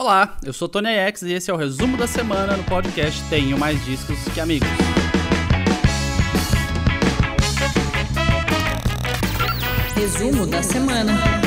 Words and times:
Olá, 0.00 0.36
eu 0.44 0.52
sou 0.52 0.68
Tony 0.68 0.90
X 0.90 1.22
e 1.22 1.32
esse 1.32 1.50
é 1.50 1.52
o 1.52 1.56
resumo 1.56 1.96
da 1.96 2.06
semana 2.06 2.56
no 2.56 2.62
podcast 2.62 3.20
Tenho 3.28 3.58
Mais 3.58 3.84
Discos 3.84 4.16
que 4.32 4.40
Amigos. 4.40 4.68
Resumo 9.96 10.46
da 10.46 10.62
semana. 10.62 11.37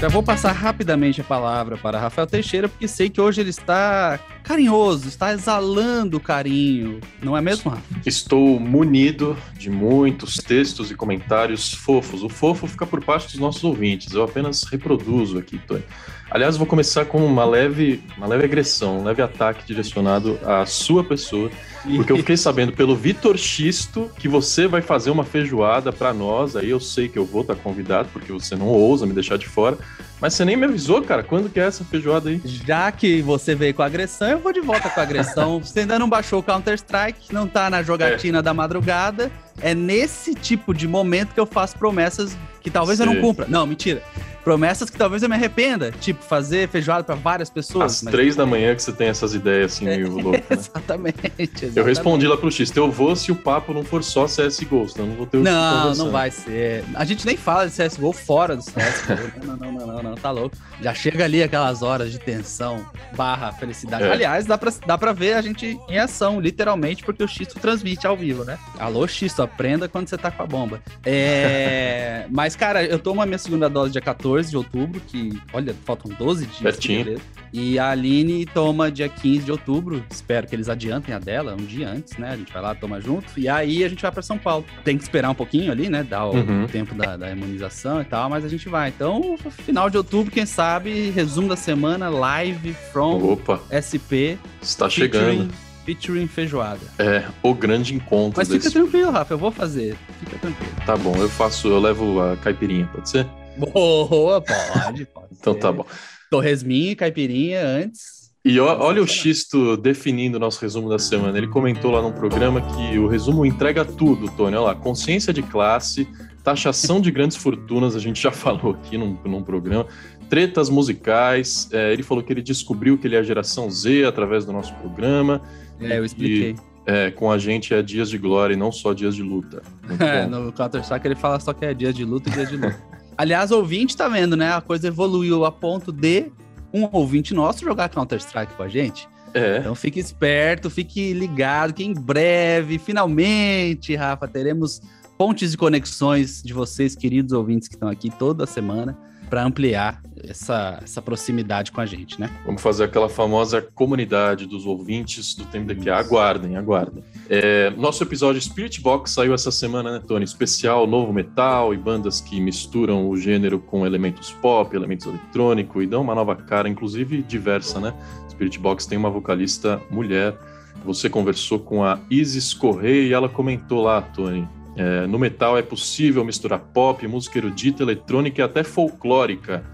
Já 0.00 0.08
vou 0.08 0.22
passar 0.22 0.52
rapidamente 0.52 1.20
a 1.20 1.24
palavra 1.24 1.76
para 1.76 2.00
Rafael 2.00 2.26
Teixeira, 2.26 2.70
porque 2.70 2.88
sei 2.88 3.10
que 3.10 3.20
hoje 3.20 3.42
ele 3.42 3.50
está 3.50 4.18
carinhoso, 4.42 5.06
está 5.06 5.30
exalando 5.30 6.18
carinho. 6.18 7.00
Não 7.22 7.36
é 7.36 7.42
mesmo, 7.42 7.70
Rafa? 7.70 7.82
Estou 8.06 8.58
munido 8.58 9.36
de 9.58 9.68
muitos 9.68 10.38
textos 10.38 10.90
e 10.90 10.94
comentários 10.94 11.74
fofos. 11.74 12.22
O 12.22 12.30
fofo 12.30 12.66
fica 12.66 12.86
por 12.86 13.04
parte 13.04 13.26
dos 13.26 13.38
nossos 13.38 13.62
ouvintes. 13.62 14.14
Eu 14.14 14.22
apenas 14.22 14.64
reproduzo 14.64 15.36
aqui, 15.36 15.58
Tony. 15.58 15.84
Aliás, 16.30 16.56
vou 16.56 16.66
começar 16.66 17.04
com 17.04 17.22
uma 17.22 17.44
leve, 17.44 18.02
uma 18.16 18.26
leve 18.26 18.44
agressão, 18.44 19.00
um 19.00 19.04
leve 19.04 19.20
ataque 19.20 19.66
direcionado 19.66 20.40
à 20.46 20.64
sua 20.64 21.04
pessoa, 21.04 21.50
porque 21.96 22.12
eu 22.12 22.16
fiquei 22.18 22.36
sabendo 22.36 22.72
pelo 22.72 22.94
Vitor 22.94 23.36
Xisto 23.36 24.10
que 24.18 24.28
você 24.28 24.66
vai 24.66 24.82
fazer 24.82 25.10
uma 25.10 25.24
feijoada 25.24 25.92
para 25.92 26.12
nós. 26.12 26.56
Aí 26.56 26.70
eu 26.70 26.80
sei 26.80 27.08
que 27.08 27.18
eu 27.18 27.24
vou 27.24 27.42
estar 27.42 27.54
convidado, 27.56 28.08
porque 28.12 28.32
você 28.32 28.54
não 28.54 28.66
ousa 28.66 29.06
me 29.06 29.12
deixar 29.12 29.38
de 29.38 29.48
fora. 29.48 29.78
Mas 30.20 30.34
você 30.34 30.44
nem 30.44 30.56
me 30.56 30.66
avisou, 30.66 31.00
cara. 31.02 31.22
Quando 31.22 31.48
que 31.48 31.58
é 31.58 31.64
essa 31.64 31.82
feijoada 31.82 32.28
aí? 32.28 32.40
Já 32.44 32.92
que 32.92 33.22
você 33.22 33.54
veio 33.54 33.72
com 33.72 33.82
agressão, 33.82 34.28
eu 34.28 34.38
vou 34.38 34.52
de 34.52 34.60
volta 34.60 34.90
com 34.90 35.00
agressão. 35.00 35.60
você 35.64 35.80
ainda 35.80 35.98
não 35.98 36.08
baixou 36.08 36.40
o 36.40 36.42
Counter-Strike, 36.42 37.32
não 37.32 37.46
tá 37.46 37.70
na 37.70 37.82
jogatina 37.82 38.40
é. 38.40 38.42
da 38.42 38.52
madrugada. 38.52 39.30
É 39.62 39.74
nesse 39.74 40.34
tipo 40.34 40.74
de 40.74 40.86
momento 40.86 41.32
que 41.32 41.40
eu 41.40 41.46
faço 41.46 41.78
promessas 41.78 42.36
que 42.60 42.70
talvez 42.70 42.98
Sim. 42.98 43.04
eu 43.04 43.14
não 43.14 43.20
cumpra. 43.20 43.46
Não, 43.48 43.66
mentira 43.66 44.02
promessas 44.44 44.90
que 44.90 44.96
talvez 44.96 45.22
eu 45.22 45.28
me 45.28 45.34
arrependa, 45.34 45.90
tipo 45.92 46.22
fazer 46.24 46.68
feijoada 46.68 47.04
para 47.04 47.14
várias 47.14 47.50
pessoas. 47.50 47.92
Às 47.92 48.02
mas... 48.02 48.12
três 48.12 48.36
da 48.36 48.46
manhã 48.46 48.74
que 48.74 48.82
você 48.82 48.92
tem 48.92 49.08
essas 49.08 49.34
ideias 49.34 49.72
assim 49.72 49.84
meio 49.84 50.06
é, 50.06 50.10
louco, 50.10 50.30
né? 50.30 50.42
exatamente, 50.50 51.18
exatamente, 51.38 51.76
Eu 51.76 51.84
respondi 51.84 52.26
lá 52.26 52.36
pro 52.36 52.50
X, 52.50 52.74
eu 52.74 52.90
vou 52.90 53.14
se 53.14 53.30
o 53.30 53.36
papo 53.36 53.72
não 53.72 53.84
for 53.84 54.02
só 54.02 54.24
CSGO, 54.24 54.88
senão 54.88 55.08
não 55.08 55.16
vou 55.16 55.26
ter 55.26 55.38
o 55.38 55.42
Não, 55.42 55.94
não 55.94 56.10
vai 56.10 56.30
ser. 56.30 56.84
A 56.94 57.04
gente 57.04 57.26
nem 57.26 57.36
fala 57.36 57.68
de 57.68 57.72
CSGO 57.72 58.12
fora 58.12 58.56
do 58.56 58.62
CSGO. 58.62 59.44
não, 59.46 59.56
não, 59.56 59.72
não, 59.72 59.86
não, 59.86 60.02
não, 60.02 60.14
tá 60.14 60.30
louco. 60.30 60.56
Já 60.80 60.94
chega 60.94 61.24
ali 61.24 61.42
aquelas 61.42 61.82
horas 61.82 62.10
de 62.10 62.18
tensão 62.18 62.84
barra 63.16 63.52
felicidade. 63.52 64.04
É. 64.04 64.10
Aliás, 64.10 64.46
dá 64.46 64.56
pra, 64.56 64.72
dá 64.86 64.96
pra 64.96 65.12
ver 65.12 65.34
a 65.34 65.42
gente 65.42 65.78
em 65.88 65.98
ação, 65.98 66.40
literalmente, 66.40 67.04
porque 67.04 67.22
o 67.22 67.28
Xisto 67.28 67.58
transmite 67.58 68.06
ao 68.06 68.16
vivo, 68.16 68.44
né? 68.44 68.58
Alô, 68.78 69.06
Xisto, 69.06 69.42
aprenda 69.42 69.88
quando 69.88 70.08
você 70.08 70.16
tá 70.16 70.30
com 70.30 70.42
a 70.42 70.46
bomba. 70.46 70.80
É... 71.04 72.26
Mas, 72.30 72.56
cara, 72.56 72.84
eu 72.84 72.98
tomo 72.98 73.20
a 73.20 73.26
minha 73.26 73.38
segunda 73.38 73.68
dose 73.68 73.92
dia 73.92 74.00
14 74.00 74.29
14 74.30 74.50
de 74.50 74.56
outubro, 74.56 75.00
que, 75.06 75.38
olha, 75.52 75.74
faltam 75.84 76.10
12 76.16 76.46
dias. 76.46 76.60
Pertinho. 76.60 77.20
E 77.52 77.78
a 77.78 77.90
Aline 77.90 78.46
toma 78.46 78.90
dia 78.90 79.08
15 79.08 79.44
de 79.44 79.50
outubro. 79.50 80.04
Espero 80.10 80.46
que 80.46 80.54
eles 80.54 80.68
adiantem 80.68 81.12
a 81.14 81.18
dela, 81.18 81.56
um 81.58 81.64
dia 81.64 81.88
antes, 81.88 82.16
né? 82.16 82.30
A 82.30 82.36
gente 82.36 82.52
vai 82.52 82.62
lá, 82.62 82.74
toma 82.74 83.00
junto. 83.00 83.26
E 83.36 83.48
aí 83.48 83.82
a 83.82 83.88
gente 83.88 84.02
vai 84.02 84.12
para 84.12 84.22
São 84.22 84.38
Paulo. 84.38 84.64
Tem 84.84 84.96
que 84.96 85.02
esperar 85.02 85.30
um 85.30 85.34
pouquinho 85.34 85.72
ali, 85.72 85.88
né? 85.88 86.04
Dar 86.04 86.26
o 86.26 86.34
uhum. 86.34 86.66
tempo 86.66 86.94
da, 86.94 87.16
da, 87.16 87.30
imunização 87.30 88.00
e 88.00 88.04
tal, 88.04 88.30
mas 88.30 88.44
a 88.44 88.48
gente 88.48 88.68
vai. 88.68 88.88
Então, 88.88 89.36
final 89.64 89.90
de 89.90 89.96
outubro, 89.96 90.30
quem 90.30 90.46
sabe, 90.46 91.10
resumo 91.10 91.48
da 91.48 91.56
semana, 91.56 92.08
live 92.08 92.72
from 92.92 93.32
Opa. 93.32 93.60
SP. 93.74 94.38
Está 94.62 94.88
chegando 94.88 95.50
featuring 95.84 96.26
feijoada. 96.28 96.80
É, 96.98 97.24
o 97.42 97.54
grande 97.54 97.94
encontro. 97.94 98.34
Mas 98.36 98.48
desse... 98.48 98.68
fica 98.68 98.80
tranquilo, 98.80 99.10
Rafa, 99.10 99.34
eu 99.34 99.38
vou 99.38 99.50
fazer. 99.50 99.96
Fica 100.20 100.38
tranquilo. 100.38 100.72
Tá 100.86 100.96
bom, 100.96 101.16
eu 101.16 101.28
faço, 101.28 101.68
eu 101.68 101.80
levo 101.80 102.20
a 102.20 102.36
caipirinha, 102.36 102.88
pode 102.92 103.08
ser? 103.08 103.26
Boa, 103.72 104.40
pode, 104.40 105.06
pode. 105.06 105.28
então 105.32 105.54
tá 105.54 105.70
bom. 105.70 105.84
Torresminha 106.30 106.92
e 106.92 106.96
caipirinha 106.96 107.64
antes. 107.64 108.20
E 108.42 108.58
olha 108.58 109.02
o 109.02 109.06
Xisto 109.06 109.76
definindo 109.76 110.38
o 110.38 110.40
nosso 110.40 110.60
resumo 110.62 110.88
da 110.88 110.98
semana. 110.98 111.36
Ele 111.36 111.46
comentou 111.46 111.90
lá 111.90 112.00
no 112.00 112.10
programa 112.10 112.62
que 112.62 112.98
o 112.98 113.06
resumo 113.06 113.44
entrega 113.44 113.84
tudo, 113.84 114.30
Tony. 114.30 114.56
Olha 114.56 114.60
lá, 114.60 114.74
consciência 114.74 115.30
de 115.30 115.42
classe, 115.42 116.08
taxação 116.42 117.02
de 117.02 117.10
grandes 117.10 117.36
fortunas, 117.36 117.94
a 117.94 117.98
gente 117.98 118.22
já 118.22 118.30
falou 118.32 118.72
aqui 118.72 118.96
num, 118.96 119.18
num 119.26 119.42
programa, 119.42 119.86
tretas 120.30 120.70
musicais. 120.70 121.68
É, 121.70 121.92
ele 121.92 122.02
falou 122.02 122.24
que 122.24 122.32
ele 122.32 122.40
descobriu 122.40 122.96
que 122.96 123.06
ele 123.06 123.16
é 123.16 123.18
a 123.18 123.22
geração 123.22 123.70
Z 123.70 124.06
através 124.06 124.46
do 124.46 124.54
nosso 124.54 124.74
programa. 124.76 125.42
É, 125.78 125.98
eu 125.98 126.04
expliquei. 126.04 126.52
E, 126.52 126.70
é, 126.86 127.10
com 127.10 127.30
a 127.30 127.36
gente 127.36 127.74
é 127.74 127.82
dias 127.82 128.08
de 128.08 128.16
glória 128.16 128.54
e 128.54 128.56
não 128.56 128.72
só 128.72 128.94
dias 128.94 129.14
de 129.14 129.22
luta. 129.22 129.62
É, 130.00 130.26
no 130.26 130.50
Counter-Strike 130.52 131.06
ele 131.06 131.14
fala 131.14 131.38
só 131.40 131.52
que 131.52 131.64
é 131.64 131.74
dias 131.74 131.94
de 131.94 132.04
luta 132.04 132.30
e 132.30 132.32
dias 132.32 132.48
de 132.48 132.56
luta. 132.56 132.80
Aliás, 133.20 133.50
ouvinte 133.50 133.94
tá 133.94 134.08
vendo, 134.08 134.34
né? 134.34 134.50
A 134.50 134.62
coisa 134.62 134.86
evoluiu 134.86 135.44
a 135.44 135.52
ponto 135.52 135.92
de 135.92 136.32
um 136.72 136.88
ouvinte 136.90 137.34
nosso 137.34 137.62
jogar 137.62 137.90
Counter-Strike 137.90 138.54
com 138.54 138.62
a 138.62 138.68
gente. 138.68 139.06
É. 139.34 139.58
Então 139.58 139.74
fique 139.74 140.00
esperto, 140.00 140.70
fique 140.70 141.12
ligado 141.12 141.74
que 141.74 141.84
em 141.84 141.92
breve, 141.92 142.78
finalmente, 142.78 143.94
Rafa, 143.94 144.26
teremos 144.26 144.80
pontes 145.18 145.50
de 145.50 145.58
conexões 145.58 146.42
de 146.42 146.54
vocês, 146.54 146.96
queridos 146.96 147.32
ouvintes 147.32 147.68
que 147.68 147.74
estão 147.74 147.90
aqui 147.90 148.08
toda 148.08 148.46
semana 148.46 148.96
para 149.30 149.44
ampliar 149.44 150.02
essa, 150.28 150.80
essa 150.82 151.00
proximidade 151.00 151.72
com 151.72 151.80
a 151.80 151.86
gente, 151.86 152.20
né? 152.20 152.28
Vamos 152.44 152.60
fazer 152.60 152.84
aquela 152.84 153.08
famosa 153.08 153.62
comunidade 153.62 154.44
dos 154.44 154.66
ouvintes 154.66 155.34
do 155.34 155.44
TMDQ. 155.44 155.88
Aguardem, 155.88 156.56
aguardem. 156.56 157.02
É, 157.28 157.70
nosso 157.70 158.02
episódio 158.02 158.40
Spirit 158.40 158.80
Box 158.80 159.12
saiu 159.12 159.32
essa 159.32 159.50
semana, 159.50 159.92
né, 159.92 160.02
Tony? 160.06 160.24
Especial, 160.24 160.86
novo 160.86 161.12
metal 161.12 161.72
e 161.72 161.76
bandas 161.76 162.20
que 162.20 162.40
misturam 162.40 163.08
o 163.08 163.16
gênero 163.16 163.60
com 163.60 163.86
elementos 163.86 164.32
pop, 164.32 164.74
elementos 164.74 165.06
eletrônicos 165.06 165.82
e 165.82 165.86
dão 165.86 166.02
uma 166.02 166.14
nova 166.14 166.34
cara, 166.34 166.68
inclusive 166.68 167.22
diversa, 167.22 167.80
né? 167.80 167.94
Spirit 168.28 168.58
Box 168.58 168.86
tem 168.86 168.98
uma 168.98 169.10
vocalista 169.10 169.80
mulher. 169.90 170.36
Você 170.84 171.08
conversou 171.10 171.58
com 171.58 171.84
a 171.84 172.00
Isis 172.10 172.54
Correia 172.54 173.08
e 173.08 173.12
ela 173.12 173.28
comentou 173.28 173.82
lá, 173.82 174.00
Tony, 174.00 174.48
é, 174.76 175.06
no 175.06 175.18
metal 175.18 175.58
é 175.58 175.62
possível 175.62 176.24
misturar 176.24 176.58
pop, 176.58 177.06
música 177.06 177.38
erudita, 177.38 177.82
eletrônica 177.82 178.40
e 178.40 178.44
até 178.44 178.62
folclórica. 178.62 179.64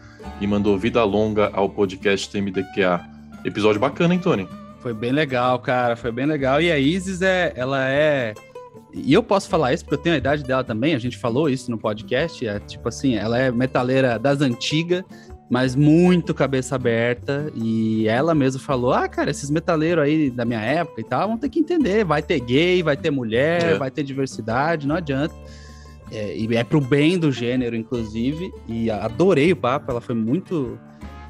E 0.41 0.47
mandou 0.47 0.77
vida 0.79 1.03
longa 1.05 1.51
ao 1.53 1.69
podcast 1.69 2.31
TMDQA. 2.31 3.01
Episódio 3.45 3.81
bacana, 3.81 4.15
hein, 4.15 4.21
Tony? 4.21 4.49
Foi 4.81 4.93
bem 4.93 5.13
legal, 5.13 5.59
cara. 5.61 5.97
Foi 5.97 6.11
bem 6.11 6.27
legal. 6.27 6.61
E 6.61 6.71
a 6.71 6.79
Isis, 6.79 7.23
é, 7.23 7.53
ela 7.55 7.89
é. 7.89 8.35
E 8.93 9.13
eu 9.13 9.23
posso 9.23 9.49
falar 9.49 9.73
isso 9.73 9.85
porque 9.85 9.95
eu 9.95 10.03
tenho 10.03 10.15
a 10.15 10.19
idade 10.19 10.43
dela 10.43 10.65
também. 10.65 10.95
A 10.95 10.99
gente 10.99 11.17
falou 11.17 11.49
isso 11.49 11.71
no 11.71 11.79
podcast. 11.79 12.47
É 12.47 12.59
tipo 12.59 12.89
assim, 12.89 13.15
ela 13.15 13.39
é 13.39 13.51
metaleira 13.51 14.19
das 14.19 14.41
antigas 14.41 15.05
mas 15.49 15.77
muito 15.77 16.35
cabeça 16.35 16.75
aberta. 16.75 17.51
E 17.55 18.07
ela 18.09 18.35
mesma 18.35 18.61
falou: 18.61 18.93
Ah, 18.93 19.09
cara, 19.09 19.31
esses 19.31 19.51
metaleiros 19.51 20.05
aí 20.05 20.31
da 20.31 20.45
minha 20.45 20.61
época 20.61 21.01
e 21.01 21.05
tal 21.05 21.29
vão 21.29 21.39
ter 21.39 21.49
que 21.49 21.61
entender. 21.61 22.05
Vai 22.05 22.23
ter 22.23 22.41
gay, 22.41 22.83
vai 22.83 22.97
ter 22.97 23.11
mulher, 23.11 23.63
é. 23.63 23.79
vai 23.79 23.91
ter 23.91 24.03
diversidade, 24.03 24.87
não 24.87 24.97
adianta. 24.97 25.35
É, 26.11 26.37
e 26.37 26.55
é 26.55 26.63
pro 26.63 26.81
bem 26.81 27.19
do 27.19 27.33
gênero, 27.33 27.77
inclusive. 27.77 28.53
E 28.69 28.91
adorei 28.91 29.53
o 29.53 29.57
papo, 29.57 29.91
ela 29.91 30.01
foi 30.01 30.15
muito. 30.15 30.79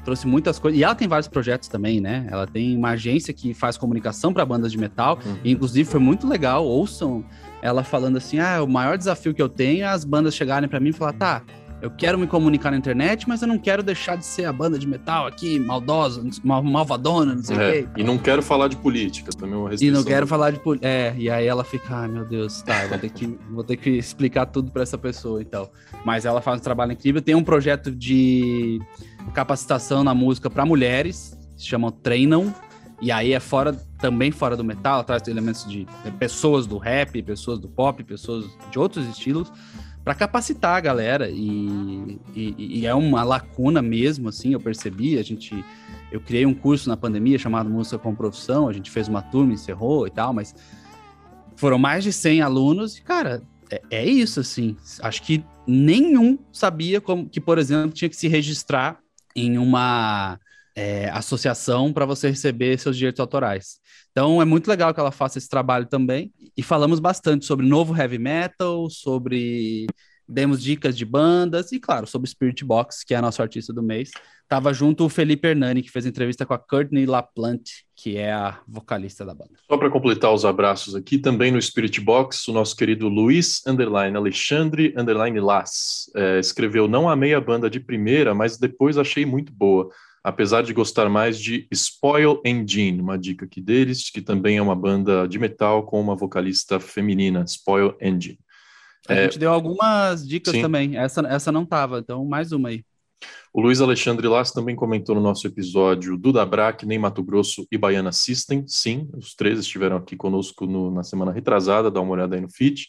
Trouxe 0.03 0.25
muitas 0.25 0.57
coisas. 0.57 0.79
E 0.79 0.83
ela 0.83 0.95
tem 0.95 1.05
vários 1.05 1.27
projetos 1.27 1.67
também, 1.67 1.99
né? 1.99 2.27
Ela 2.31 2.47
tem 2.47 2.77
uma 2.77 2.91
agência 2.91 3.33
que 3.33 3.53
faz 3.53 3.77
comunicação 3.77 4.31
para 4.31 4.45
bandas 4.45 4.71
de 4.71 4.77
metal. 4.77 5.19
Uhum. 5.25 5.35
E, 5.43 5.51
inclusive, 5.51 5.89
foi 5.89 5.99
muito 5.99 6.25
legal. 6.25 6.65
Ouçam 6.65 7.25
ela 7.61 7.83
falando 7.83 8.17
assim: 8.17 8.39
ah, 8.39 8.63
o 8.63 8.67
maior 8.67 8.97
desafio 8.97 9.33
que 9.33 9.41
eu 9.41 9.49
tenho 9.49 9.83
é 9.83 9.87
as 9.87 10.05
bandas 10.05 10.33
chegarem 10.33 10.69
para 10.69 10.79
mim 10.79 10.89
e 10.89 10.93
falar, 10.93 11.13
tá, 11.13 11.43
eu 11.79 11.91
quero 11.91 12.17
me 12.17 12.25
comunicar 12.25 12.71
na 12.71 12.77
internet, 12.77 13.27
mas 13.29 13.41
eu 13.41 13.47
não 13.47 13.59
quero 13.59 13.83
deixar 13.83 14.15
de 14.15 14.25
ser 14.25 14.45
a 14.45 14.53
banda 14.53 14.79
de 14.79 14.87
metal 14.87 15.27
aqui, 15.27 15.59
maldosa, 15.59 16.23
mal, 16.43 16.63
malvadona, 16.63 17.35
não 17.35 17.43
sei 17.43 17.55
o 17.55 17.61
é, 17.61 17.71
quê. 17.71 17.89
E 17.97 18.03
não 18.03 18.17
quero 18.17 18.41
falar 18.41 18.67
de 18.67 18.75
política, 18.77 19.31
também 19.31 19.53
é 19.53 19.57
uma 19.57 19.69
restrição. 19.69 19.93
E 19.93 19.97
não 19.97 20.03
quero 20.03 20.25
falar 20.25 20.51
de 20.51 20.59
política. 20.59 20.87
É, 20.87 21.13
e 21.15 21.29
aí 21.29 21.45
ela 21.45 21.63
fica, 21.63 21.95
ai 21.95 22.07
meu 22.07 22.25
Deus, 22.25 22.63
tá, 22.63 22.87
vou 22.87 22.97
ter 22.97 23.09
que, 23.11 23.27
vou 23.51 23.63
ter 23.63 23.77
que 23.77 23.91
explicar 23.91 24.47
tudo 24.47 24.71
para 24.71 24.81
essa 24.81 24.97
pessoa 24.97 25.39
então. 25.39 25.69
Mas 26.03 26.25
ela 26.25 26.41
faz 26.41 26.59
um 26.59 26.63
trabalho 26.63 26.93
incrível. 26.93 27.21
Tem 27.21 27.35
um 27.35 27.43
projeto 27.43 27.91
de 27.91 28.81
capacitação 29.35 30.03
na 30.03 30.15
música 30.15 30.49
para 30.49 30.65
mulheres, 30.65 31.37
se 31.55 31.67
chama 31.67 31.91
Treinam. 31.91 32.53
E 32.99 33.11
aí 33.11 33.33
é 33.33 33.39
fora, 33.39 33.73
também 33.99 34.31
fora 34.31 34.57
do 34.57 34.63
metal, 34.63 35.03
traz 35.03 35.27
elementos 35.27 35.69
de 35.69 35.85
pessoas 36.17 36.65
do 36.65 36.79
rap, 36.79 37.21
pessoas 37.21 37.59
do 37.59 37.67
pop, 37.67 38.03
pessoas 38.03 38.45
de 38.71 38.79
outros 38.79 39.07
estilos 39.07 39.51
para 40.07 40.15
capacitar 40.15 40.77
a 40.77 40.79
galera. 40.79 41.29
E, 41.29 42.17
e, 42.33 42.79
e, 42.79 42.85
é 42.85 42.95
uma 42.95 43.23
lacuna 43.23 43.81
mesmo, 43.81 44.29
assim, 44.29 44.53
eu 44.53 44.59
percebi, 44.59 45.19
a 45.19 45.21
gente, 45.21 45.53
eu 46.09 46.21
criei 46.21 46.45
um 46.45 46.53
curso 46.53 46.87
na 46.87 46.95
pandemia 46.95 47.37
chamado 47.37 47.69
Música 47.69 47.97
com 47.97 48.15
Profissão, 48.15 48.69
a 48.69 48.73
gente 48.73 48.89
fez 48.89 49.09
uma 49.09 49.21
turma, 49.21 49.51
encerrou 49.51 50.07
e 50.07 50.09
tal, 50.09 50.31
mas 50.31 50.55
foram 51.57 51.77
mais 51.77 52.05
de 52.05 52.13
100 52.13 52.41
alunos. 52.41 52.97
E, 52.97 53.01
cara, 53.01 53.43
é, 53.69 53.81
é 53.91 54.05
isso, 54.05 54.39
assim, 54.39 54.77
acho 55.01 55.21
que 55.23 55.43
nenhum 55.67 56.39
sabia 56.53 57.01
como 57.01 57.27
que, 57.27 57.41
por 57.41 57.57
exemplo, 57.57 57.91
tinha 57.91 58.07
que 58.07 58.15
se 58.15 58.29
registrar 58.29 58.99
em 59.35 59.57
uma 59.57 60.39
é, 60.77 61.09
associação 61.09 61.91
para 61.91 62.05
você 62.05 62.29
receber 62.29 62.77
seus 62.77 62.95
direitos 62.95 63.19
autorais. 63.19 63.79
Então 64.11 64.39
é 64.39 64.45
muito 64.45 64.67
legal 64.67 64.93
que 64.93 64.99
ela 64.99 65.11
faça 65.11 65.39
esse 65.39 65.49
trabalho 65.49 65.87
também. 65.87 66.31
E 66.55 66.61
falamos 66.61 66.99
bastante 66.99 67.45
sobre 67.45 67.65
novo 67.65 67.95
heavy 67.99 68.19
metal, 68.19 68.87
sobre 68.87 69.87
demos 70.27 70.61
dicas 70.61 70.97
de 70.97 71.05
bandas 71.05 71.71
e, 71.71 71.79
claro, 71.79 72.05
sobre 72.05 72.29
Spirit 72.29 72.63
Box, 72.65 73.03
que 73.05 73.13
é 73.13 73.21
nosso 73.21 73.41
artista 73.41 73.71
do 73.71 73.81
mês. 73.81 74.11
Tava 74.47 74.73
junto 74.73 75.05
o 75.05 75.09
Felipe 75.09 75.47
Hernani, 75.47 75.81
que 75.81 75.91
fez 75.91 76.05
entrevista 76.05 76.45
com 76.45 76.53
a 76.53 76.57
Courtney 76.57 77.05
LaPlante, 77.05 77.85
que 77.95 78.15
é 78.17 78.31
a 78.31 78.59
vocalista 78.67 79.25
da 79.25 79.33
banda. 79.33 79.51
Só 79.69 79.77
para 79.77 79.89
completar 79.89 80.33
os 80.33 80.45
abraços 80.45 80.95
aqui, 80.95 81.17
também 81.17 81.51
no 81.51 81.61
Spirit 81.61 81.99
Box, 81.99 82.47
o 82.47 82.53
nosso 82.53 82.75
querido 82.75 83.09
Luiz 83.09 83.61
Underline 83.67 84.15
Alexandre 84.15 84.93
Underline 84.97 85.39
Las 85.39 86.09
é, 86.15 86.39
escreveu: 86.39 86.87
Não 86.87 87.09
amei 87.09 87.33
a 87.33 87.41
banda 87.41 87.69
de 87.69 87.79
primeira, 87.79 88.33
mas 88.33 88.57
depois 88.57 88.97
achei 88.97 89.25
muito 89.25 89.51
boa. 89.51 89.89
Apesar 90.23 90.61
de 90.61 90.73
gostar 90.73 91.09
mais 91.09 91.39
de 91.39 91.67
Spoil 91.71 92.41
Engine, 92.43 92.99
uma 92.99 93.17
dica 93.17 93.45
aqui 93.45 93.61
deles, 93.61 94.09
que 94.09 94.21
também 94.21 94.57
é 94.57 94.61
uma 94.61 94.75
banda 94.75 95.25
de 95.25 95.39
metal 95.39 95.85
com 95.85 96.01
uma 96.01 96.15
vocalista 96.15 96.79
feminina, 96.79 97.45
Spoil 97.45 97.95
Engine. 98.01 98.39
A 99.07 99.13
é, 99.13 99.23
gente 99.23 99.39
deu 99.39 99.51
algumas 99.51 100.27
dicas 100.27 100.53
sim. 100.53 100.61
também. 100.61 100.97
Essa, 100.97 101.21
essa 101.27 101.51
não 101.51 101.65
tava, 101.65 101.99
então 101.99 102.25
mais 102.25 102.51
uma 102.51 102.69
aí. 102.69 102.83
O 103.53 103.61
Luiz 103.61 103.81
Alexandre 103.81 104.27
Lass 104.27 104.51
também 104.51 104.75
comentou 104.75 105.15
no 105.15 105.21
nosso 105.21 105.47
episódio 105.47 106.17
Duda 106.17 106.45
Braque, 106.45 106.85
Nem 106.85 106.99
Mato 106.99 107.23
Grosso 107.23 107.65
e 107.71 107.77
Baiana 107.77 108.11
System. 108.11 108.63
Sim, 108.67 109.09
os 109.17 109.33
três 109.33 109.57
estiveram 109.59 109.97
aqui 109.97 110.15
conosco 110.15 110.67
no, 110.67 110.91
na 110.91 111.03
semana 111.03 111.31
retrasada, 111.31 111.89
dá 111.89 111.99
uma 111.99 112.11
olhada 112.11 112.35
aí 112.35 112.41
no 112.41 112.51
feed. 112.51 112.87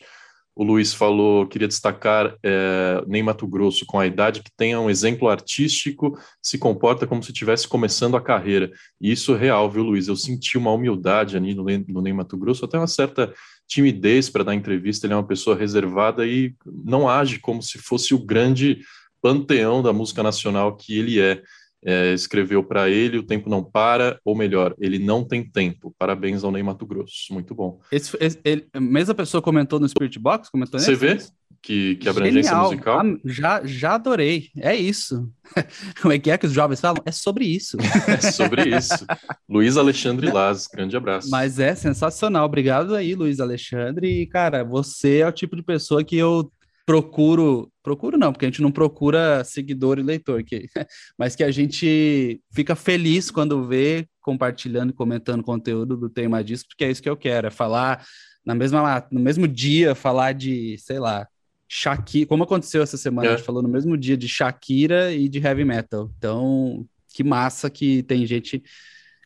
O 0.59 0.65
Luiz 0.65 0.93
falou, 0.93 1.47
queria 1.47 1.69
destacar 1.69 2.37
é, 2.43 3.01
Nem 3.07 3.23
Mato 3.23 3.47
Grosso, 3.47 3.87
com 3.87 3.97
a 3.97 4.05
idade 4.09 4.43
que 4.43 4.51
tenha 4.57 4.81
um 4.81 4.91
exemplo 4.91 5.29
artístico, 5.29 6.19
se 6.43 6.59
comporta 6.59 7.07
como 7.07 7.23
se 7.23 7.31
estivesse 7.31 7.69
começando 7.69 8.17
a 8.17 8.21
carreira. 8.21 8.69
E 9.01 9.13
isso 9.13 9.37
é 9.37 9.39
real, 9.39 9.71
viu, 9.71 9.85
Luiz? 9.85 10.09
Eu 10.09 10.17
senti 10.17 10.59
uma 10.59 10.73
humildade 10.73 11.37
ali 11.37 11.55
no, 11.55 11.65
no 11.87 12.03
Nem 12.03 12.13
Mato 12.13 12.37
Grosso, 12.37 12.65
até 12.65 12.77
uma 12.77 12.89
certa 12.89 13.33
timidez 13.69 14.29
para 14.29 14.43
dar 14.43 14.53
entrevista. 14.57 15.07
Ele 15.07 15.13
é 15.13 15.17
uma 15.17 15.29
pessoa 15.29 15.55
reservada 15.55 16.27
e 16.27 16.53
não 16.67 17.09
age 17.09 17.39
como 17.39 17.63
se 17.63 17.79
fosse 17.79 18.13
o 18.13 18.19
grande 18.19 18.81
panteão 19.23 19.81
da 19.81 19.93
música 19.93 20.25
nacional 20.25 20.75
que 20.75 20.99
ele 20.99 21.21
é 21.21 21.41
é, 21.85 22.13
escreveu 22.13 22.63
para 22.63 22.89
ele 22.89 23.19
O 23.19 23.23
Tempo 23.23 23.49
Não 23.49 23.63
Para, 23.63 24.19
ou 24.25 24.37
melhor, 24.37 24.75
Ele 24.79 24.99
Não 24.99 25.25
Tem 25.25 25.49
Tempo. 25.49 25.95
Parabéns 25.99 26.45
ao 26.45 26.51
Ney 26.51 26.63
Mato 26.63 26.87
Grosso, 26.87 27.33
muito 27.33 27.55
bom. 27.55 27.81
Esse, 27.91 28.17
esse, 28.21 28.39
ele, 28.45 28.67
a 28.73 28.81
mesma 28.81 29.15
pessoa 29.15 29.43
comentou 29.43 29.79
no 29.79 29.89
Spirit 29.89 30.19
Box? 30.19 30.51
Comentou 30.51 30.79
Você 30.79 30.95
vê 30.95 31.19
que, 31.63 31.97
que 31.97 32.09
abrangência 32.09 32.51
Genial. 32.51 32.65
musical? 32.65 33.03
Já, 33.25 33.63
já 33.65 33.95
adorei, 33.95 34.49
é 34.59 34.75
isso. 34.75 35.29
Como 36.01 36.13
é 36.13 36.19
que 36.19 36.31
é 36.31 36.39
que 36.39 36.47
os 36.47 36.53
jovens 36.53 36.81
falam? 36.81 37.03
É 37.05 37.13
sobre 37.13 37.45
isso. 37.45 37.77
é 38.07 38.31
sobre 38.31 38.77
isso. 38.77 39.07
Luiz 39.49 39.77
Alexandre 39.77 40.31
Laz, 40.31 40.67
grande 40.67 40.97
abraço. 40.97 41.31
Mas 41.31 41.59
é 41.59 41.75
sensacional, 41.75 42.45
obrigado 42.47 42.95
aí, 42.95 43.15
Luiz 43.15 43.41
Alexandre. 43.41 44.23
E, 44.23 44.27
cara, 44.27 44.65
você 44.65 45.19
é 45.19 45.29
o 45.29 45.33
tipo 45.33 45.57
de 45.57 45.63
pessoa 45.63 46.05
que 46.05 46.17
eu 46.17 46.51
procuro, 46.89 47.71
procuro 47.83 48.17
não, 48.17 48.33
porque 48.33 48.47
a 48.47 48.49
gente 48.49 48.63
não 48.63 48.73
procura 48.73 49.45
seguidor 49.45 49.99
e 49.99 50.03
leitor, 50.03 50.43
mas 51.19 51.37
que 51.37 51.45
a 51.45 51.51
gente 51.51 52.41
fica 52.51 52.75
feliz 52.75 53.31
quando 53.31 53.69
vê 53.69 54.09
compartilhando 54.23 54.89
e 54.89 54.95
comentando 54.95 55.43
conteúdo 55.43 55.99
do 55.99 56.09
Tema 56.09 56.43
Disco, 56.43 56.71
porque 56.71 56.87
é 56.87 56.91
isso 56.91 57.03
que 57.03 57.11
eu 57.11 57.17
quero, 57.17 57.49
é 57.49 57.51
falar 57.51 58.03
na 58.43 58.55
mesma, 58.55 59.07
no 59.13 59.21
mesmo 59.21 59.47
dia, 59.47 59.95
falar 59.95 60.33
de, 60.33 60.79
sei 60.79 60.99
lá, 60.99 61.29
Shakira, 61.69 62.27
como 62.27 62.45
aconteceu 62.45 62.83
essa 62.83 62.97
semana, 62.97 63.29
é. 63.29 63.33
a 63.35 63.37
gente 63.37 63.45
falou 63.45 63.63
no 63.63 63.69
mesmo 63.69 63.95
dia 63.95 64.17
de 64.17 64.27
Shakira 64.27 65.13
e 65.13 65.29
de 65.29 65.41
heavy 65.41 65.67
metal. 65.67 66.11
Então, 66.17 66.87
que 67.13 67.23
massa 67.23 67.69
que 67.69 68.03
tem 68.05 68.25
gente 68.25 68.63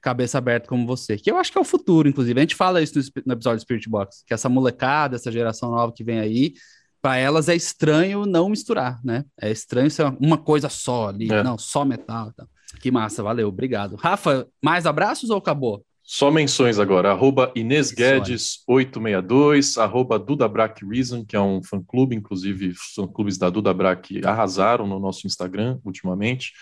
cabeça 0.03 0.37
aberta 0.37 0.69
como 0.69 0.85
você, 0.85 1.17
que 1.17 1.31
eu 1.31 1.37
acho 1.37 1.53
que 1.53 1.59
é 1.59 1.61
o 1.61 1.65
futuro, 1.65 2.09
inclusive. 2.09 2.41
A 2.41 2.43
gente 2.43 2.57
fala 2.57 2.83
isso 2.83 2.99
no, 3.25 3.35
episódio 3.35 3.59
do 3.59 3.63
Spirit 3.63 3.89
Box, 3.89 4.25
que 4.27 4.35
essa 4.35 4.49
molecada, 4.49 5.15
essa 5.15 5.31
geração 5.31 5.71
nova 5.71 5.93
que 5.93 6.03
vem 6.03 6.19
aí, 6.19 6.55
para 7.03 7.17
elas 7.17 7.49
é 7.49 7.57
estranho 7.57 8.25
não 8.25 8.49
misturar, 8.49 9.01
né? 9.05 9.25
É 9.39 9.51
estranho 9.51 9.91
ser 9.91 10.07
uma 10.21 10.39
coisa 10.39 10.69
só 10.69 11.09
ali, 11.09 11.31
é. 11.31 11.43
não, 11.43 11.59
só 11.59 11.85
metal. 11.85 12.33
Tá. 12.33 12.47
Que 12.81 12.93
massa, 12.93 13.23
valeu, 13.23 13.49
obrigado. 13.49 13.97
Rafa, 13.97 14.47
mais 14.63 14.87
abraços 14.87 15.29
ou 15.29 15.37
acabou? 15.37 15.85
Só 16.05 16.31
menções 16.31 16.79
agora, 16.79 17.11
arroba 17.11 17.53
Inês 17.55 17.93
Guedes 17.93 18.63
862, 18.67 19.79
arroba 19.79 20.19
Duda 20.19 20.49
Brack 20.49 20.85
Reason, 20.85 21.25
que 21.25 21.37
é 21.37 21.41
um 21.41 21.63
fã-clube, 21.63 22.15
inclusive 22.15 22.69
os 22.69 22.93
fã-clubes 22.95 23.39
da 23.39 23.51
Duda 23.51 23.73
Brack 23.73 24.25
arrasaram 24.25 24.87
no 24.87 24.99
nosso 24.99 25.27
Instagram 25.27 25.79
ultimamente 25.85 26.53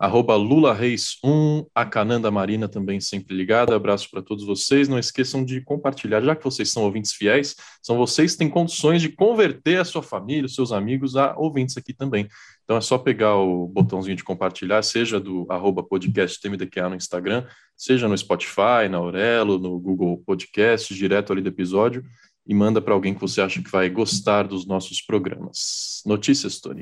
arroba 0.00 0.34
Lula 0.34 0.72
Reis 0.72 1.18
1, 1.22 1.66
a 1.74 1.84
Cananda 1.84 2.30
Marina 2.30 2.66
também 2.66 2.98
sempre 3.00 3.36
ligada. 3.36 3.76
Abraço 3.76 4.08
para 4.10 4.22
todos 4.22 4.46
vocês. 4.46 4.88
Não 4.88 4.98
esqueçam 4.98 5.44
de 5.44 5.60
compartilhar, 5.60 6.22
já 6.22 6.34
que 6.34 6.42
vocês 6.42 6.70
são 6.70 6.84
ouvintes 6.84 7.12
fiéis, 7.12 7.54
são 7.82 7.98
vocês 7.98 8.32
que 8.32 8.38
têm 8.38 8.48
condições 8.48 9.02
de 9.02 9.10
converter 9.10 9.78
a 9.78 9.84
sua 9.84 10.02
família, 10.02 10.46
os 10.46 10.54
seus 10.54 10.72
amigos 10.72 11.16
a 11.16 11.36
ouvintes 11.36 11.76
aqui 11.76 11.92
também. 11.92 12.26
Então 12.64 12.78
é 12.78 12.80
só 12.80 12.96
pegar 12.96 13.36
o 13.36 13.68
botãozinho 13.68 14.16
de 14.16 14.24
compartilhar, 14.24 14.80
seja 14.80 15.20
do 15.20 15.46
arroba 15.50 15.82
podcast 15.82 16.40
TMDQA 16.40 16.88
no 16.88 16.96
Instagram, 16.96 17.44
seja 17.76 18.08
no 18.08 18.16
Spotify, 18.16 18.88
na 18.90 18.96
Aurelo, 18.96 19.58
no 19.58 19.78
Google 19.78 20.22
Podcast, 20.24 20.94
direto 20.94 21.30
ali 21.30 21.42
do 21.42 21.50
episódio, 21.50 22.02
e 22.46 22.54
manda 22.54 22.80
para 22.80 22.94
alguém 22.94 23.12
que 23.12 23.20
você 23.20 23.42
acha 23.42 23.62
que 23.62 23.70
vai 23.70 23.90
gostar 23.90 24.48
dos 24.48 24.66
nossos 24.66 25.02
programas. 25.02 26.00
Notícias, 26.06 26.58
Tony. 26.58 26.80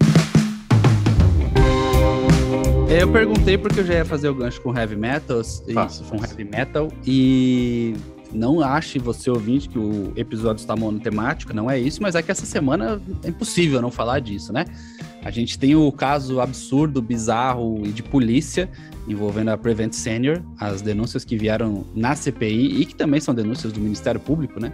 É, 2.88 3.02
eu 3.02 3.12
perguntei 3.12 3.58
porque 3.58 3.80
eu 3.80 3.84
já 3.84 3.94
ia 3.94 4.04
fazer 4.04 4.30
o 4.30 4.34
gancho 4.34 4.62
com 4.62 4.74
heavy 4.74 4.96
metal, 4.96 5.42
isso, 5.42 5.62
com 6.08 6.16
heavy 6.16 6.44
metal, 6.44 6.90
e 7.06 7.94
não 8.32 8.62
ache 8.62 8.98
você 8.98 9.30
ouvinte 9.30 9.68
que 9.68 9.78
o 9.78 10.10
episódio 10.16 10.62
está 10.62 10.74
monotemático, 10.74 11.52
não 11.52 11.70
é 11.70 11.78
isso, 11.78 12.02
mas 12.02 12.14
é 12.14 12.22
que 12.22 12.30
essa 12.30 12.46
semana 12.46 12.98
é 13.22 13.28
impossível 13.28 13.82
não 13.82 13.90
falar 13.90 14.20
disso, 14.20 14.54
né? 14.54 14.64
A 15.22 15.30
gente 15.30 15.58
tem 15.58 15.76
o 15.76 15.92
caso 15.92 16.40
absurdo, 16.40 17.02
bizarro 17.02 17.82
e 17.84 17.88
de 17.88 18.02
polícia 18.02 18.70
envolvendo 19.06 19.48
a 19.50 19.58
Prevent 19.58 19.92
Senior, 19.92 20.40
as 20.58 20.80
denúncias 20.80 21.26
que 21.26 21.36
vieram 21.36 21.84
na 21.94 22.14
CPI 22.14 22.80
e 22.80 22.86
que 22.86 22.94
também 22.94 23.20
são 23.20 23.34
denúncias 23.34 23.70
do 23.70 23.80
Ministério 23.80 24.20
Público, 24.20 24.58
né? 24.58 24.72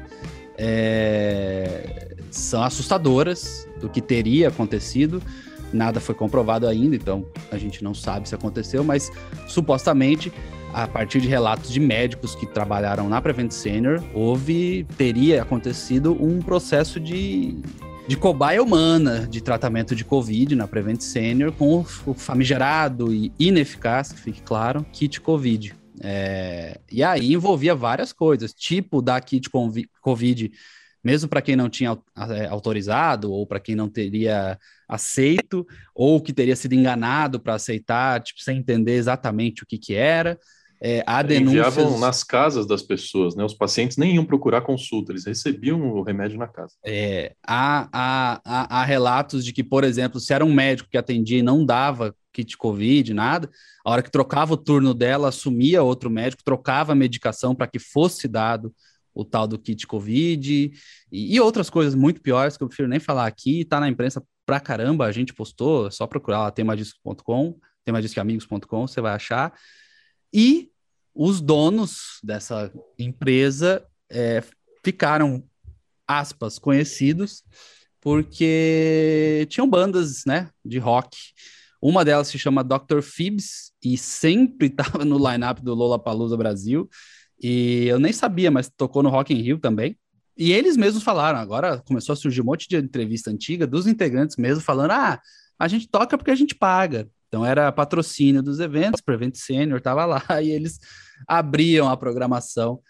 É... 0.56 2.14
São 2.30 2.62
assustadoras 2.62 3.68
do 3.80 3.88
que 3.88 4.00
teria 4.00 4.48
acontecido 4.48 5.20
nada 5.74 6.00
foi 6.00 6.14
comprovado 6.14 6.66
ainda, 6.66 6.96
então 6.96 7.26
a 7.50 7.58
gente 7.58 7.82
não 7.82 7.94
sabe 7.94 8.28
se 8.28 8.34
aconteceu, 8.34 8.84
mas 8.84 9.10
supostamente, 9.46 10.32
a 10.72 10.86
partir 10.86 11.20
de 11.20 11.28
relatos 11.28 11.72
de 11.72 11.80
médicos 11.80 12.34
que 12.34 12.46
trabalharam 12.46 13.08
na 13.08 13.20
Prevent 13.20 13.50
Senior, 13.50 14.02
houve, 14.14 14.86
teria 14.96 15.42
acontecido 15.42 16.16
um 16.20 16.40
processo 16.40 16.98
de, 16.98 17.56
de 18.08 18.16
cobaia 18.16 18.62
humana 18.62 19.26
de 19.28 19.40
tratamento 19.40 19.94
de 19.94 20.04
Covid 20.04 20.54
na 20.54 20.66
Prevent 20.66 21.00
Senior 21.00 21.52
com 21.52 21.84
o 22.06 22.14
famigerado 22.14 23.12
e 23.12 23.32
ineficaz, 23.38 24.12
que 24.12 24.20
fique 24.20 24.42
claro, 24.42 24.84
kit 24.92 25.20
Covid. 25.20 25.74
É, 26.00 26.80
e 26.90 27.02
aí 27.04 27.32
envolvia 27.32 27.74
várias 27.74 28.12
coisas, 28.12 28.52
tipo 28.52 29.00
da 29.00 29.20
kit 29.20 29.48
Covid 30.00 30.52
mesmo 31.04 31.28
para 31.28 31.42
quem 31.42 31.54
não 31.54 31.68
tinha 31.68 31.96
é, 32.30 32.46
autorizado 32.46 33.30
ou 33.30 33.46
para 33.46 33.60
quem 33.60 33.74
não 33.74 33.88
teria 33.88 34.58
aceito 34.88 35.66
ou 35.94 36.20
que 36.20 36.32
teria 36.32 36.56
sido 36.56 36.72
enganado 36.72 37.38
para 37.38 37.54
aceitar, 37.54 38.22
tipo, 38.22 38.40
sem 38.40 38.58
entender 38.58 38.94
exatamente 38.94 39.62
o 39.62 39.66
que 39.66 39.78
que 39.78 39.94
era. 39.94 40.38
É, 40.80 41.02
há 41.06 41.22
denúncias... 41.22 41.76
Enviavam 41.76 41.98
nas 41.98 42.22
casas 42.22 42.66
das 42.66 42.82
pessoas, 42.82 43.34
né? 43.34 43.44
Os 43.44 43.54
pacientes 43.54 43.96
nem 43.96 44.16
iam 44.16 44.24
procurar 44.24 44.60
consulta, 44.60 45.12
eles 45.12 45.24
recebiam 45.24 45.80
o 45.80 46.02
remédio 46.02 46.38
na 46.38 46.46
casa. 46.46 46.74
É, 46.84 47.34
há, 47.46 47.88
há, 47.92 48.40
há, 48.44 48.80
há 48.80 48.84
relatos 48.84 49.44
de 49.44 49.52
que, 49.52 49.64
por 49.64 49.84
exemplo, 49.84 50.20
se 50.20 50.34
era 50.34 50.44
um 50.44 50.52
médico 50.52 50.90
que 50.90 50.98
atendia 50.98 51.38
e 51.38 51.42
não 51.42 51.64
dava 51.64 52.14
kit 52.34 52.56
Covid, 52.56 53.14
nada, 53.14 53.48
a 53.84 53.90
hora 53.92 54.02
que 54.02 54.10
trocava 54.10 54.54
o 54.54 54.58
turno 54.58 54.92
dela, 54.92 55.28
assumia 55.28 55.82
outro 55.82 56.10
médico, 56.10 56.42
trocava 56.44 56.92
a 56.92 56.96
medicação 56.96 57.54
para 57.54 57.68
que 57.68 57.78
fosse 57.78 58.26
dado 58.26 58.74
o 59.14 59.24
tal 59.24 59.46
do 59.46 59.58
kit 59.58 59.86
Covid 59.86 60.72
e, 61.12 61.34
e, 61.34 61.40
outras 61.40 61.70
coisas 61.70 61.94
muito 61.94 62.20
piores 62.20 62.56
que 62.56 62.64
eu 62.64 62.68
prefiro 62.68 62.88
nem 62.88 62.98
falar 62.98 63.26
aqui, 63.26 63.64
tá 63.64 63.78
na 63.78 63.88
imprensa 63.88 64.22
pra 64.44 64.60
caramba, 64.60 65.06
a 65.06 65.12
gente 65.12 65.32
postou, 65.32 65.86
é 65.86 65.90
só 65.90 66.06
procurar 66.06 66.40
lá 66.40 66.50
temadisco.com, 66.50 67.58
temadiscoamigos.com, 67.84 68.86
você 68.86 69.00
vai 69.00 69.14
achar. 69.14 69.52
E 70.32 70.70
os 71.14 71.40
donos 71.40 72.18
dessa 72.22 72.72
empresa 72.98 73.86
é, 74.10 74.42
ficaram, 74.82 75.44
aspas, 76.06 76.58
conhecidos 76.58 77.44
porque 78.04 79.46
tinham 79.48 79.66
bandas, 79.66 80.24
né, 80.26 80.50
de 80.62 80.78
rock. 80.78 81.16
Uma 81.80 82.04
delas 82.04 82.28
se 82.28 82.38
chama 82.38 82.62
Dr. 82.62 83.00
Phoebs 83.00 83.72
e 83.82 83.96
sempre 83.96 84.66
estava 84.68 85.06
no 85.06 85.16
line-up 85.16 85.62
do 85.62 85.74
Lollapalooza 85.74 86.36
Brasil. 86.36 86.86
E 87.42 87.86
eu 87.86 87.98
nem 87.98 88.12
sabia, 88.12 88.50
mas 88.50 88.70
tocou 88.74 89.02
no 89.02 89.08
Rock 89.08 89.34
in 89.34 89.40
Rio 89.40 89.58
também. 89.58 89.96
E 90.36 90.52
eles 90.52 90.76
mesmos 90.76 91.02
falaram, 91.02 91.38
agora 91.38 91.80
começou 91.86 92.12
a 92.12 92.16
surgir 92.16 92.40
um 92.40 92.44
monte 92.44 92.68
de 92.68 92.76
entrevista 92.76 93.30
antiga 93.30 93.66
dos 93.66 93.86
integrantes 93.86 94.36
mesmo 94.36 94.62
falando: 94.62 94.90
"Ah, 94.92 95.20
a 95.58 95.68
gente 95.68 95.88
toca 95.88 96.18
porque 96.18 96.30
a 96.30 96.36
gente 96.36 96.54
paga". 96.54 97.08
Então 97.28 97.44
era 97.44 97.70
patrocínio 97.72 98.42
dos 98.42 98.60
eventos, 98.60 99.00
Prevent 99.00 99.34
Senior 99.36 99.80
tava 99.80 100.04
lá 100.04 100.22
e 100.42 100.50
eles 100.50 100.78
abriam 101.26 101.88
a 101.88 101.96
programação. 101.96 102.80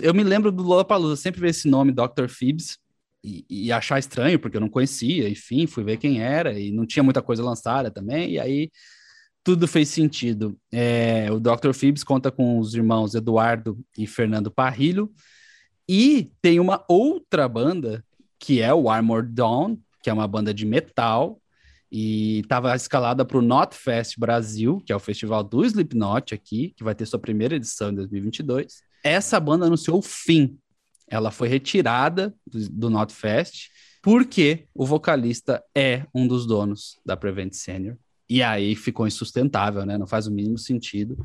Eu 0.00 0.14
me 0.14 0.22
lembro 0.22 0.52
do 0.52 0.62
Lollapalooza, 0.62 1.20
sempre 1.20 1.40
vi 1.40 1.48
esse 1.48 1.68
nome, 1.68 1.92
Dr. 1.92 2.28
Phoebs, 2.28 2.78
e, 3.24 3.44
e, 3.48 3.72
achar 3.72 3.98
estranho, 3.98 4.38
porque 4.38 4.56
eu 4.56 4.60
não 4.60 4.68
conhecia, 4.68 5.28
enfim, 5.28 5.66
fui 5.66 5.84
ver 5.84 5.96
quem 5.96 6.20
era, 6.20 6.58
e 6.58 6.72
não 6.72 6.84
tinha 6.84 7.02
muita 7.02 7.22
coisa 7.22 7.42
lançada 7.42 7.90
também, 7.90 8.32
e 8.32 8.40
aí 8.40 8.70
tudo 9.44 9.66
fez 9.66 9.88
sentido. 9.88 10.56
É, 10.70 11.28
o 11.30 11.40
Dr. 11.40 11.72
Phoebs 11.72 12.04
conta 12.04 12.30
com 12.30 12.58
os 12.58 12.74
irmãos 12.74 13.14
Eduardo 13.14 13.78
e 13.96 14.06
Fernando 14.06 14.50
Parrilho, 14.50 15.12
e 15.88 16.30
tem 16.40 16.60
uma 16.60 16.84
outra 16.88 17.48
banda, 17.48 18.04
que 18.38 18.60
é 18.60 18.72
o 18.72 18.88
Armored 18.88 19.32
Dawn, 19.32 19.76
que 20.02 20.08
é 20.08 20.12
uma 20.12 20.28
banda 20.28 20.54
de 20.54 20.64
metal, 20.64 21.40
e 21.90 22.40
estava 22.40 22.74
escalada 22.74 23.24
para 23.24 23.36
o 23.36 23.42
Notfest 23.42 24.18
Brasil, 24.18 24.82
que 24.86 24.92
é 24.92 24.96
o 24.96 25.00
festival 25.00 25.44
do 25.44 25.64
Slipknot 25.64 26.34
aqui, 26.34 26.72
que 26.76 26.82
vai 26.82 26.94
ter 26.94 27.04
sua 27.04 27.18
primeira 27.18 27.56
edição 27.56 27.90
em 27.90 27.94
2022. 27.94 28.82
Essa 29.04 29.38
banda 29.38 29.66
anunciou 29.66 29.98
o 29.98 30.02
fim. 30.02 30.56
Ela 31.06 31.30
foi 31.30 31.48
retirada 31.48 32.34
do, 32.46 32.70
do 32.70 32.90
Notfest 32.90 33.68
porque 34.00 34.66
o 34.74 34.86
vocalista 34.86 35.62
é 35.76 36.06
um 36.14 36.26
dos 36.26 36.46
donos 36.46 36.98
da 37.04 37.16
Prevent 37.16 37.52
Senior. 37.52 37.96
E 38.32 38.42
aí 38.42 38.74
ficou 38.74 39.06
insustentável, 39.06 39.84
né? 39.84 39.98
Não 39.98 40.06
faz 40.06 40.26
o 40.26 40.32
mínimo 40.32 40.56
sentido 40.56 41.18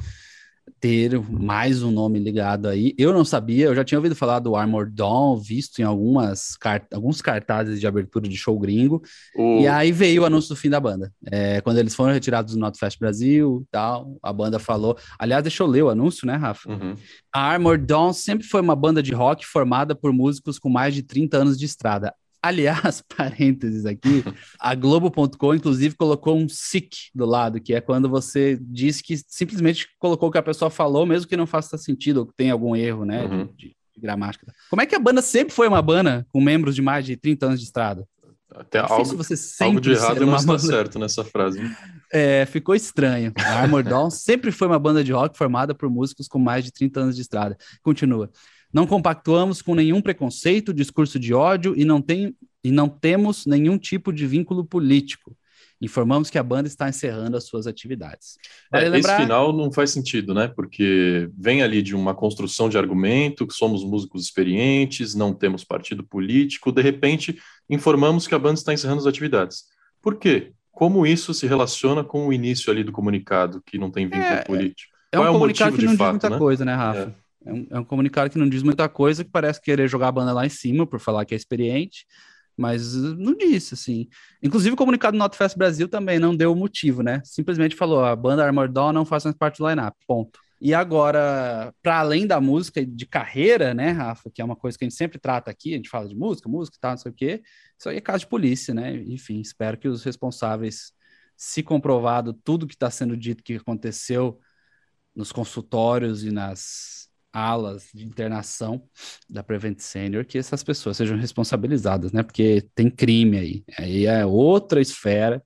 ter 0.81 1.17
mais 1.21 1.81
um 1.81 1.89
nome 1.89 2.19
ligado 2.19 2.67
aí. 2.67 2.93
Eu 2.97 3.13
não 3.13 3.23
sabia, 3.23 3.67
eu 3.67 3.75
já 3.75 3.81
tinha 3.81 3.97
ouvido 3.97 4.13
falar 4.13 4.39
do 4.39 4.57
Armor 4.57 4.91
Dawn, 4.91 5.37
visto 5.37 5.79
em 5.79 5.83
algumas 5.83 6.57
cart 6.57 6.83
alguns 6.93 7.21
cartazes 7.21 7.79
de 7.79 7.87
abertura 7.87 8.27
de 8.27 8.35
show 8.35 8.59
gringo. 8.59 9.01
O... 9.37 9.61
E 9.61 9.67
aí 9.69 9.93
veio 9.93 10.23
o 10.23 10.25
anúncio 10.25 10.49
do 10.49 10.57
fim 10.57 10.69
da 10.69 10.81
banda. 10.81 11.09
É, 11.31 11.61
quando 11.61 11.77
eles 11.77 11.95
foram 11.95 12.11
retirados 12.11 12.55
do 12.55 12.59
Notfest 12.59 12.99
Brasil 12.99 13.65
tal, 13.71 14.17
a 14.21 14.33
banda 14.33 14.59
falou. 14.59 14.97
Aliás, 15.17 15.41
deixa 15.41 15.63
eu 15.63 15.67
ler 15.67 15.83
o 15.83 15.89
anúncio, 15.89 16.27
né, 16.27 16.35
Rafa? 16.35 16.69
Uhum. 16.69 16.93
A 17.33 17.39
Armor 17.39 17.77
Dawn 17.77 18.11
sempre 18.11 18.45
foi 18.45 18.59
uma 18.59 18.75
banda 18.75 19.01
de 19.01 19.13
rock 19.13 19.45
formada 19.45 19.95
por 19.95 20.11
músicos 20.11 20.59
com 20.59 20.67
mais 20.67 20.93
de 20.93 21.03
30 21.03 21.37
anos 21.37 21.57
de 21.57 21.65
estrada. 21.65 22.13
Aliás, 22.47 23.03
parênteses 23.15 23.85
aqui, 23.85 24.23
a 24.57 24.73
Globo.com, 24.73 25.53
inclusive, 25.53 25.95
colocou 25.95 26.37
um 26.37 26.47
SIC 26.47 27.09
do 27.13 27.25
lado, 27.25 27.59
que 27.59 27.73
é 27.73 27.81
quando 27.81 28.09
você 28.09 28.57
diz 28.61 29.01
que 29.01 29.17
simplesmente 29.27 29.89
colocou 29.99 30.29
o 30.29 30.31
que 30.31 30.37
a 30.37 30.43
pessoa 30.43 30.71
falou, 30.71 31.05
mesmo 31.05 31.27
que 31.27 31.35
não 31.35 31.45
faça 31.45 31.77
sentido 31.77 32.17
ou 32.21 32.25
que 32.25 32.33
tenha 32.35 32.53
algum 32.53 32.73
erro, 32.73 33.03
né, 33.03 33.25
uhum. 33.25 33.49
de, 33.57 33.75
de, 33.93 34.01
gramática. 34.01 34.47
Como 34.69 34.81
é 34.81 34.85
que 34.85 34.95
a 34.95 34.99
banda 34.99 35.21
sempre 35.21 35.53
foi 35.53 35.67
uma 35.67 35.81
banda 35.81 36.25
com 36.31 36.39
membros 36.39 36.73
de 36.73 36.81
mais 36.81 37.05
de 37.05 37.17
30 37.17 37.47
anos 37.47 37.59
de 37.59 37.65
estrada? 37.65 38.07
Até 38.55 38.79
algo, 38.79 39.17
você 39.17 39.35
algo 39.63 39.81
de 39.81 39.91
errado 39.91 40.25
não 40.25 40.35
está 40.35 40.57
certo 40.57 40.97
nessa 40.97 41.23
frase. 41.23 41.59
É, 42.11 42.45
ficou 42.45 42.73
estranho. 42.73 43.33
A 43.37 43.59
Armor 43.59 43.83
Dawn 43.83 44.09
sempre 44.09 44.51
foi 44.51 44.67
uma 44.67 44.79
banda 44.79 45.03
de 45.03 45.11
rock 45.11 45.37
formada 45.37 45.75
por 45.75 45.89
músicos 45.89 46.29
com 46.29 46.39
mais 46.39 46.63
de 46.63 46.71
30 46.71 46.99
anos 47.01 47.15
de 47.15 47.21
estrada. 47.21 47.57
Continua. 47.83 48.31
Não 48.73 48.85
compactuamos 48.85 49.61
com 49.61 49.73
nenhum 49.73 50.01
preconceito, 50.01 50.73
discurso 50.73 51.19
de 51.19 51.33
ódio 51.33 51.73
e 51.77 51.85
não, 51.85 52.01
tem, 52.01 52.35
e 52.63 52.71
não 52.71 52.89
temos 52.89 53.45
nenhum 53.45 53.77
tipo 53.77 54.11
de 54.11 54.27
vínculo 54.27 54.65
político. 54.65 55.35
Informamos 55.79 56.29
que 56.29 56.39
a 56.39 56.43
banda 56.43 56.67
está 56.67 56.89
encerrando 56.89 57.37
as 57.37 57.45
suas 57.45 57.67
atividades. 57.67 58.37
Vale 58.71 58.85
é, 58.85 58.89
lembrar... 58.89 59.13
Esse 59.13 59.21
final 59.21 59.55
não 59.55 59.71
faz 59.71 59.91
sentido, 59.91 60.33
né? 60.33 60.47
Porque 60.47 61.29
vem 61.37 61.61
ali 61.61 61.83
de 61.83 61.95
uma 61.95 62.15
construção 62.15 62.67
de 62.67 62.77
argumento, 62.77 63.45
que 63.45 63.53
somos 63.53 63.83
músicos 63.83 64.23
experientes, 64.23 65.13
não 65.13 65.33
temos 65.33 65.63
partido 65.63 66.03
político, 66.03 66.71
de 66.71 66.81
repente 66.81 67.39
informamos 67.69 68.27
que 68.27 68.33
a 68.33 68.39
banda 68.39 68.59
está 68.59 68.73
encerrando 68.73 69.01
as 69.01 69.07
atividades. 69.07 69.65
Por 70.01 70.15
quê? 70.15 70.51
Como 70.71 71.05
isso 71.05 71.33
se 71.33 71.45
relaciona 71.45 72.03
com 72.03 72.27
o 72.27 72.33
início 72.33 72.71
ali 72.71 72.83
do 72.83 72.91
comunicado, 72.91 73.61
que 73.65 73.77
não 73.77 73.91
tem 73.91 74.05
vínculo 74.05 74.23
é, 74.23 74.43
político? 74.43 74.93
É 75.11 75.17
Qual 75.17 75.25
um 75.25 75.29
é 75.29 75.33
comunicado 75.33 75.77
que 75.77 75.85
não 75.85 75.95
fato, 75.95 76.13
diz 76.13 76.21
muita 76.21 76.29
né? 76.29 76.37
coisa, 76.37 76.65
né, 76.65 76.75
Rafa? 76.75 76.99
É. 76.99 77.26
É 77.45 77.53
um, 77.53 77.67
é 77.71 77.79
um 77.79 77.83
comunicado 77.83 78.29
que 78.29 78.37
não 78.37 78.49
diz 78.49 78.63
muita 78.63 78.89
coisa, 78.89 79.23
que 79.23 79.31
parece 79.31 79.61
querer 79.61 79.87
jogar 79.87 80.09
a 80.09 80.11
banda 80.11 80.33
lá 80.33 80.45
em 80.45 80.49
cima 80.49 80.85
por 80.85 80.99
falar 80.99 81.25
que 81.25 81.33
é 81.33 81.37
experiente, 81.37 82.05
mas 82.57 82.95
não 82.95 83.35
disse, 83.35 83.75
assim. 83.75 84.07
Inclusive, 84.41 84.73
o 84.73 84.77
comunicado 84.77 85.15
do 85.15 85.19
Notfest 85.19 85.57
Brasil 85.57 85.87
também 85.87 86.19
não 86.19 86.35
deu 86.35 86.55
motivo, 86.55 87.03
né? 87.03 87.21
Simplesmente 87.23 87.75
falou: 87.75 88.03
a 88.03 88.15
banda 88.15 88.43
Armored 88.43 88.73
Dawn 88.73 88.91
não 88.91 89.05
faz 89.05 89.23
mais 89.23 89.37
parte 89.37 89.59
do 89.59 89.69
line-up, 89.69 89.95
ponto. 90.07 90.39
E 90.59 90.73
agora, 90.73 91.71
para 91.83 91.99
além 91.99 92.25
da 92.25 92.41
música 92.41 92.83
de 92.83 93.05
carreira, 93.05 93.75
né, 93.75 93.91
Rafa, 93.91 94.31
que 94.33 94.41
é 94.41 94.45
uma 94.45 94.55
coisa 94.55 94.75
que 94.75 94.83
a 94.83 94.89
gente 94.89 94.97
sempre 94.97 95.19
trata 95.19 95.51
aqui, 95.51 95.73
a 95.73 95.77
gente 95.77 95.89
fala 95.89 96.09
de 96.09 96.15
música, 96.15 96.49
música 96.49 96.77
e 96.77 96.79
tal, 96.79 96.91
não 96.91 96.97
sei 96.97 97.11
o 97.11 97.15
quê, 97.15 97.43
isso 97.77 97.89
aí 97.89 97.97
é 97.97 98.01
caso 98.01 98.21
de 98.21 98.27
polícia, 98.27 98.73
né? 98.73 98.95
Enfim, 99.07 99.39
espero 99.39 99.77
que 99.77 99.87
os 99.87 100.03
responsáveis, 100.03 100.91
se 101.35 101.61
comprovado 101.61 102.33
tudo 102.33 102.65
que 102.65 102.73
está 102.73 102.89
sendo 102.89 103.15
dito 103.15 103.43
que 103.43 103.57
aconteceu 103.57 104.39
nos 105.15 105.31
consultórios 105.31 106.23
e 106.23 106.31
nas 106.31 107.06
alas 107.37 107.89
de 107.93 108.03
internação 108.03 108.81
da 109.29 109.43
Prevent 109.43 109.79
Senior 109.79 110.25
que 110.25 110.39
essas 110.39 110.63
pessoas 110.63 110.97
sejam 110.97 111.15
responsabilizadas, 111.15 112.11
né? 112.11 112.23
Porque 112.23 112.67
tem 112.73 112.89
crime 112.89 113.37
aí. 113.37 113.63
Aí 113.77 114.05
é 114.07 114.25
outra 114.25 114.81
esfera 114.81 115.43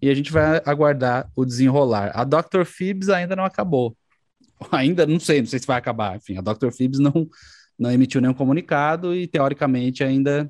e 0.00 0.08
a 0.08 0.14
gente 0.14 0.30
vai 0.30 0.62
aguardar 0.64 1.28
o 1.34 1.44
desenrolar. 1.44 2.12
A 2.14 2.22
Dr. 2.22 2.64
Phoebs 2.64 3.08
ainda 3.08 3.34
não 3.34 3.44
acabou. 3.44 3.96
Ainda 4.70 5.04
não 5.04 5.18
sei, 5.18 5.40
não 5.40 5.48
sei 5.48 5.58
se 5.58 5.66
vai 5.66 5.76
acabar. 5.76 6.16
Enfim, 6.16 6.36
a 6.38 6.40
Dr. 6.40 6.70
Phoebs 6.70 7.00
não, 7.00 7.28
não 7.76 7.90
emitiu 7.90 8.20
nenhum 8.20 8.32
comunicado 8.32 9.12
e 9.12 9.26
teoricamente 9.26 10.04
ainda 10.04 10.48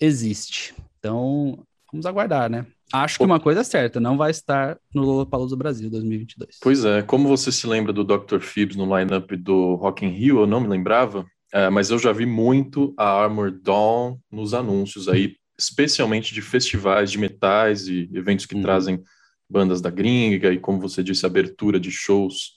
existe. 0.00 0.74
Então, 0.98 1.64
vamos 1.92 2.04
aguardar, 2.04 2.50
né? 2.50 2.66
Acho 2.92 3.18
que 3.18 3.24
uma 3.24 3.40
coisa 3.40 3.60
é 3.60 3.64
certa, 3.64 3.98
não 3.98 4.16
vai 4.16 4.30
estar 4.30 4.78
no 4.94 5.02
Lollapalooza 5.02 5.56
Brasil 5.56 5.90
2022. 5.90 6.58
Pois 6.60 6.84
é, 6.84 7.02
como 7.02 7.28
você 7.28 7.50
se 7.50 7.66
lembra 7.66 7.92
do 7.92 8.04
Dr. 8.04 8.38
Phoebs 8.40 8.76
no 8.76 8.84
lineup 8.96 9.32
do 9.32 9.74
Rock 9.74 10.04
in 10.04 10.10
Rio, 10.10 10.40
eu 10.40 10.46
não 10.46 10.60
me 10.60 10.68
lembrava, 10.68 11.26
é, 11.52 11.68
mas 11.70 11.90
eu 11.90 11.98
já 11.98 12.12
vi 12.12 12.26
muito 12.26 12.94
a 12.96 13.22
Armor 13.22 13.50
Dawn 13.50 14.16
nos 14.30 14.54
anúncios 14.54 15.08
aí, 15.08 15.36
especialmente 15.58 16.34
de 16.34 16.42
festivais 16.42 17.10
de 17.10 17.18
metais 17.18 17.88
e 17.88 18.08
eventos 18.12 18.46
que 18.46 18.54
uhum. 18.54 18.62
trazem 18.62 19.02
bandas 19.48 19.80
da 19.80 19.90
gringa 19.90 20.52
e, 20.52 20.58
como 20.58 20.80
você 20.80 21.02
disse, 21.02 21.26
abertura 21.26 21.78
de 21.78 21.90
shows 21.90 22.52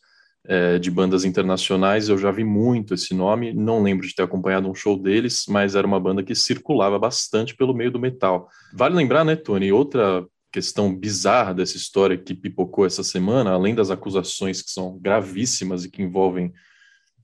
é, 0.48 0.80
de 0.80 0.90
bandas 0.90 1.26
internacionais, 1.26 2.08
eu 2.08 2.18
já 2.18 2.32
vi 2.32 2.44
muito 2.44 2.94
esse 2.94 3.14
nome, 3.14 3.54
não 3.54 3.84
lembro 3.84 4.08
de 4.08 4.16
ter 4.16 4.24
acompanhado 4.24 4.70
um 4.70 4.74
show 4.74 4.98
deles, 4.98 5.46
mas 5.50 5.76
era 5.76 5.86
uma 5.86 6.00
banda 6.00 6.24
que 6.24 6.34
circulava 6.34 6.98
bastante 6.98 7.56
pelo 7.56 7.74
meio 7.74 7.92
do 7.92 8.00
metal. 8.00 8.48
Vale 8.74 8.96
lembrar, 8.96 9.26
né, 9.26 9.36
Tony, 9.36 9.72
outra 9.72 10.26
questão 10.52 10.96
bizarra 10.96 11.54
dessa 11.54 11.76
história 11.76 12.18
que 12.18 12.34
pipocou 12.34 12.86
essa 12.86 13.04
semana, 13.04 13.52
além 13.52 13.76
das 13.76 13.92
acusações 13.92 14.62
que 14.62 14.72
são 14.72 14.98
gravíssimas 14.98 15.84
e 15.84 15.92
que 15.92 16.02
envolvem 16.02 16.54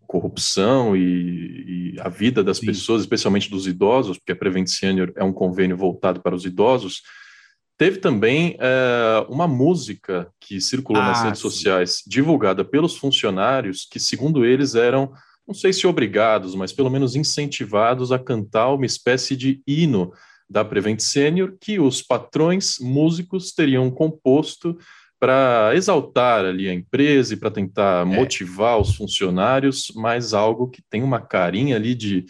corrupção 0.05 0.95
e, 0.95 1.93
e 1.95 1.99
a 2.01 2.09
vida 2.09 2.43
das 2.43 2.57
Sim. 2.57 2.67
pessoas, 2.67 3.01
especialmente 3.01 3.49
dos 3.49 3.65
idosos, 3.65 4.17
porque 4.17 4.33
a 4.33 4.35
Prevent 4.35 4.67
Senior 4.67 5.11
é 5.15 5.23
um 5.23 5.33
convênio 5.33 5.77
voltado 5.77 6.21
para 6.21 6.35
os 6.35 6.45
idosos, 6.45 7.01
Teve 7.83 7.97
também 7.97 8.55
é, 8.61 9.25
uma 9.27 9.45
música 9.45 10.31
que 10.39 10.61
circulou 10.61 11.01
ah, 11.01 11.07
nas 11.07 11.21
redes 11.21 11.39
sim. 11.41 11.49
sociais, 11.49 12.01
divulgada 12.07 12.63
pelos 12.63 12.95
funcionários, 12.95 13.85
que, 13.91 13.99
segundo 13.99 14.45
eles, 14.45 14.73
eram, 14.73 15.11
não 15.45 15.53
sei 15.53 15.73
se 15.73 15.85
obrigados, 15.85 16.55
mas 16.55 16.71
pelo 16.71 16.89
menos 16.89 17.13
incentivados 17.13 18.13
a 18.13 18.17
cantar 18.17 18.71
uma 18.73 18.85
espécie 18.85 19.35
de 19.35 19.61
hino 19.67 20.13
da 20.49 20.63
Prevent 20.63 21.01
Senior, 21.01 21.57
que 21.59 21.77
os 21.77 22.01
patrões 22.01 22.77
músicos 22.79 23.51
teriam 23.51 23.91
composto 23.91 24.77
para 25.19 25.73
exaltar 25.75 26.45
ali 26.45 26.69
a 26.69 26.73
empresa 26.73 27.33
e 27.33 27.37
para 27.37 27.51
tentar 27.51 28.03
é. 28.03 28.05
motivar 28.05 28.79
os 28.79 28.95
funcionários, 28.95 29.91
mas 29.93 30.33
algo 30.33 30.69
que 30.69 30.81
tem 30.89 31.03
uma 31.03 31.19
carinha 31.19 31.75
ali 31.75 31.93
de 31.93 32.23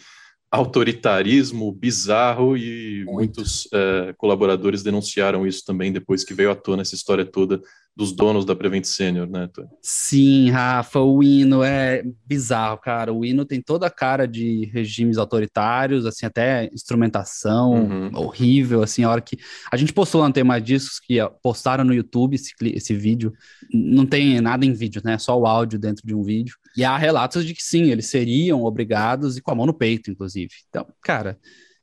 autoritarismo 0.54 1.72
bizarro 1.72 2.56
e 2.56 3.02
Muito. 3.04 3.12
muitos 3.12 3.68
é, 3.72 4.14
colaboradores 4.16 4.82
denunciaram 4.84 5.44
isso 5.46 5.64
também 5.64 5.92
depois 5.92 6.22
que 6.22 6.32
veio 6.32 6.50
à 6.50 6.54
tona 6.54 6.82
essa 6.82 6.94
história 6.94 7.24
toda 7.24 7.60
dos 7.96 8.12
donos 8.12 8.44
da 8.44 8.56
Prevent 8.56 8.84
Senior, 8.84 9.28
né? 9.28 9.48
Sim, 9.80 10.50
Rafa, 10.50 10.98
o 10.98 11.22
hino 11.22 11.62
é 11.62 12.02
bizarro, 12.26 12.78
cara. 12.78 13.12
O 13.12 13.24
hino 13.24 13.44
tem 13.44 13.62
toda 13.62 13.86
a 13.86 13.90
cara 13.90 14.26
de 14.26 14.68
regimes 14.72 15.16
autoritários, 15.16 16.04
assim, 16.04 16.26
até 16.26 16.68
instrumentação 16.72 17.72
uhum. 17.72 18.10
horrível, 18.14 18.82
assim, 18.82 19.04
a 19.04 19.10
hora 19.10 19.20
que... 19.20 19.38
A 19.70 19.76
gente 19.76 19.92
postou 19.92 20.20
lá 20.20 20.26
no 20.26 20.34
Tem 20.34 20.42
Mais 20.42 20.64
Discos, 20.64 20.98
que 20.98 21.18
postaram 21.40 21.84
no 21.84 21.94
YouTube 21.94 22.34
esse, 22.34 22.52
esse 22.60 22.94
vídeo. 22.94 23.32
Não 23.72 24.04
tem 24.04 24.40
nada 24.40 24.66
em 24.66 24.72
vídeo, 24.72 25.00
né? 25.04 25.16
Só 25.16 25.38
o 25.38 25.46
áudio 25.46 25.78
dentro 25.78 26.04
de 26.04 26.14
um 26.14 26.22
vídeo. 26.22 26.56
E 26.76 26.84
há 26.84 26.96
relatos 26.96 27.46
de 27.46 27.54
que 27.54 27.62
sim, 27.62 27.90
eles 27.90 28.06
seriam 28.06 28.64
obrigados 28.64 29.36
e 29.36 29.40
com 29.40 29.52
a 29.52 29.54
mão 29.54 29.66
no 29.66 29.74
peito, 29.74 30.10
inclusive. 30.10 30.50
Então, 30.68 30.86
cara... 31.00 31.38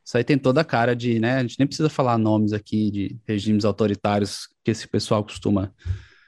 Isso 0.06 0.18
aí 0.18 0.24
tem 0.24 0.38
toda 0.38 0.62
a 0.62 0.66
cara 0.66 0.96
de, 0.96 1.20
né? 1.20 1.38
A 1.38 1.42
gente 1.42 1.58
nem 1.60 1.68
precisa 1.68 1.90
falar 1.90 2.18
nomes 2.18 2.54
aqui 2.54 2.92
de 2.92 3.20
regimes 3.28 3.66
autoritários 3.66 4.48
que 4.64 4.72
esse 4.72 4.88
pessoal 4.88 5.24
costuma 5.24 5.74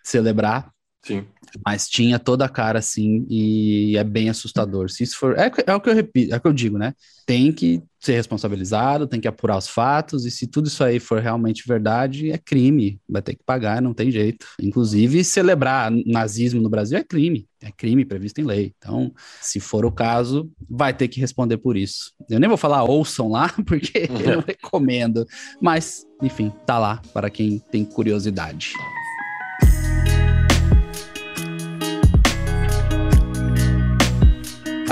celebrar. 0.03 0.72
Sim. 1.03 1.25
Mas 1.65 1.87
tinha 1.87 2.17
toda 2.17 2.45
a 2.45 2.49
cara 2.49 2.79
assim, 2.79 3.27
e 3.29 3.95
é 3.97 4.03
bem 4.03 4.29
assustador. 4.29 4.89
Se 4.89 5.03
isso 5.03 5.17
for. 5.17 5.37
É, 5.37 5.51
é 5.67 5.75
o 5.75 5.81
que 5.81 5.89
eu 5.89 5.93
repito, 5.93 6.33
é 6.33 6.37
o 6.37 6.41
que 6.41 6.47
eu 6.47 6.53
digo, 6.53 6.77
né? 6.77 6.93
Tem 7.25 7.51
que 7.51 7.83
ser 7.99 8.13
responsabilizado, 8.13 9.07
tem 9.07 9.19
que 9.19 9.27
apurar 9.27 9.57
os 9.57 9.67
fatos, 9.67 10.25
e 10.25 10.31
se 10.31 10.47
tudo 10.47 10.67
isso 10.67 10.83
aí 10.83 10.99
for 10.99 11.21
realmente 11.21 11.67
verdade, 11.67 12.31
é 12.31 12.37
crime. 12.37 12.99
Vai 13.07 13.21
ter 13.21 13.35
que 13.35 13.43
pagar, 13.45 13.81
não 13.81 13.93
tem 13.93 14.09
jeito. 14.09 14.45
Inclusive, 14.61 15.23
celebrar 15.23 15.91
nazismo 16.05 16.61
no 16.61 16.69
Brasil 16.69 16.97
é 16.97 17.03
crime. 17.03 17.47
É 17.61 17.71
crime 17.71 18.05
previsto 18.05 18.39
em 18.39 18.45
lei. 18.45 18.73
Então, 18.77 19.13
se 19.41 19.59
for 19.59 19.85
o 19.85 19.91
caso, 19.91 20.49
vai 20.69 20.93
ter 20.93 21.09
que 21.09 21.19
responder 21.19 21.57
por 21.57 21.77
isso. 21.77 22.13
Eu 22.29 22.39
nem 22.39 22.47
vou 22.47 22.57
falar 22.57 22.83
ouçam 22.83 23.29
lá, 23.29 23.53
porque 23.67 24.07
eu 24.25 24.39
recomendo. 24.47 25.25
Mas, 25.61 26.05
enfim, 26.21 26.51
tá 26.65 26.79
lá 26.79 27.01
para 27.13 27.29
quem 27.29 27.59
tem 27.59 27.83
curiosidade. 27.85 28.73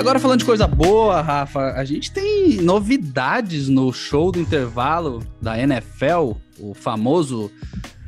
Agora 0.02 0.20
falando 0.20 0.40
de 0.40 0.46
coisa 0.46 0.66
boa, 0.66 1.22
Rafa, 1.22 1.74
a 1.74 1.86
gente 1.86 2.12
tem 2.12 2.54
novidades 2.56 3.70
no 3.70 3.94
show 3.94 4.32
do 4.32 4.40
intervalo 4.40 5.24
da 5.40 5.60
NFL, 5.60 6.32
o 6.60 6.74
famoso 6.74 7.52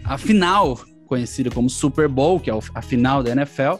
a 0.03 0.17
final, 0.17 0.79
conhecido 1.05 1.51
como 1.51 1.69
Super 1.69 2.07
Bowl, 2.07 2.39
que 2.39 2.49
é 2.49 2.59
a 2.73 2.81
final 2.81 3.21
da 3.21 3.29
NFL. 3.29 3.75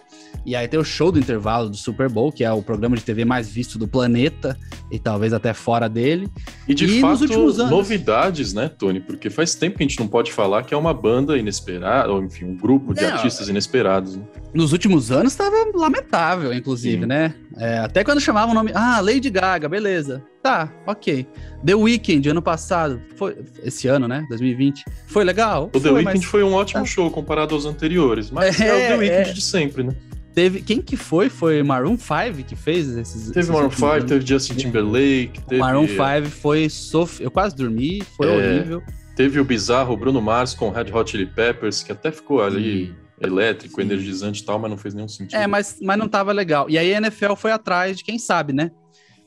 E 0.45 0.55
aí 0.55 0.67
tem 0.67 0.79
o 0.79 0.83
show 0.83 1.11
do 1.11 1.19
intervalo 1.19 1.69
do 1.69 1.77
Super 1.77 2.09
Bowl, 2.09 2.31
que 2.31 2.43
é 2.43 2.51
o 2.51 2.61
programa 2.61 2.97
de 2.97 3.03
TV 3.03 3.23
mais 3.23 3.49
visto 3.49 3.79
do 3.79 3.87
planeta 3.87 4.57
e 4.91 4.99
talvez 4.99 5.31
até 5.31 5.53
fora 5.53 5.87
dele. 5.87 6.27
E 6.67 6.73
de 6.73 6.85
e 6.85 6.99
fato, 6.99 7.23
anos... 7.23 7.57
novidades, 7.57 8.53
né, 8.53 8.67
Tony? 8.67 8.99
Porque 8.99 9.29
faz 9.29 9.55
tempo 9.55 9.77
que 9.77 9.83
a 9.83 9.87
gente 9.87 9.99
não 9.99 10.07
pode 10.07 10.31
falar 10.33 10.63
que 10.63 10.73
é 10.73 10.77
uma 10.77 10.93
banda 10.93 11.37
inesperada, 11.37 12.11
ou 12.11 12.21
enfim, 12.21 12.45
um 12.45 12.57
grupo 12.57 12.93
de 12.93 13.01
não, 13.01 13.13
artistas 13.13 13.47
inesperados. 13.47 14.17
Né? 14.17 14.23
Nos 14.53 14.73
últimos 14.73 15.11
anos 15.11 15.31
estava 15.31 15.55
lamentável, 15.73 16.53
inclusive, 16.53 17.01
Sim. 17.01 17.07
né? 17.07 17.33
É, 17.57 17.77
até 17.79 18.03
quando 18.03 18.19
chamavam 18.19 18.51
o 18.51 18.53
nome. 18.53 18.71
Ah, 18.73 18.99
Lady 18.99 19.29
Gaga, 19.29 19.69
beleza. 19.69 20.23
Tá, 20.41 20.69
ok. 20.85 21.25
The 21.65 21.73
Weeknd, 21.73 22.29
ano 22.29 22.41
passado, 22.41 23.01
foi 23.15 23.37
esse 23.63 23.87
ano, 23.87 24.09
né? 24.09 24.25
2020. 24.27 24.83
Foi 25.07 25.23
legal? 25.23 25.69
O 25.73 25.79
foi, 25.79 25.81
The 25.81 25.91
Weeknd 25.91 26.17
mas... 26.17 26.25
foi 26.25 26.43
um 26.43 26.53
ótimo 26.53 26.81
ah. 26.81 26.85
show 26.85 27.09
comparado 27.09 27.55
aos 27.55 27.65
anteriores, 27.65 28.29
mas 28.29 28.59
é, 28.59 28.67
é 28.67 28.73
o 28.73 28.87
The 28.89 28.97
Weeknd 28.97 29.29
é... 29.29 29.33
de 29.33 29.41
sempre, 29.41 29.83
né? 29.83 29.95
Teve, 30.33 30.61
quem 30.61 30.81
que 30.81 30.97
foi? 30.97 31.29
Foi 31.29 31.61
Maroon 31.61 31.97
5 31.97 32.43
que 32.47 32.55
fez 32.55 32.89
esses. 32.97 33.27
Teve 33.27 33.39
esses 33.41 33.51
Maroon 33.51 33.69
5, 33.69 34.05
teve 34.05 34.25
Justin 34.25 34.55
Timberlake. 34.55 35.39
Teve... 35.47 35.61
Maroon 35.61 35.87
5 35.87 36.29
foi 36.29 36.69
sof... 36.69 37.21
Eu 37.21 37.29
quase 37.29 37.55
dormi, 37.55 38.01
foi 38.17 38.27
é, 38.27 38.35
horrível. 38.35 38.83
Teve 39.15 39.39
o 39.39 39.45
bizarro 39.45 39.95
Bruno 39.95 40.21
Mars 40.21 40.55
com 40.55 40.71
Red 40.71 40.91
Hot 40.91 41.11
Chili 41.11 41.27
Peppers, 41.27 41.83
que 41.83 41.91
até 41.91 42.11
ficou 42.11 42.41
ali 42.41 42.87
Sim. 42.87 42.95
elétrico, 43.21 43.75
Sim. 43.75 43.81
energizante 43.83 44.41
e 44.41 44.45
tal, 44.45 44.57
mas 44.57 44.71
não 44.71 44.77
fez 44.77 44.95
nenhum 44.95 45.07
sentido. 45.07 45.37
É, 45.37 45.45
mas, 45.45 45.77
mas 45.79 45.99
não 45.99 46.07
tava 46.07 46.31
legal. 46.31 46.67
E 46.67 46.79
aí 46.79 46.93
a 46.93 46.97
NFL 46.97 47.35
foi 47.35 47.51
atrás 47.51 47.97
de 47.97 48.03
quem 48.03 48.17
sabe, 48.17 48.53
né? 48.53 48.71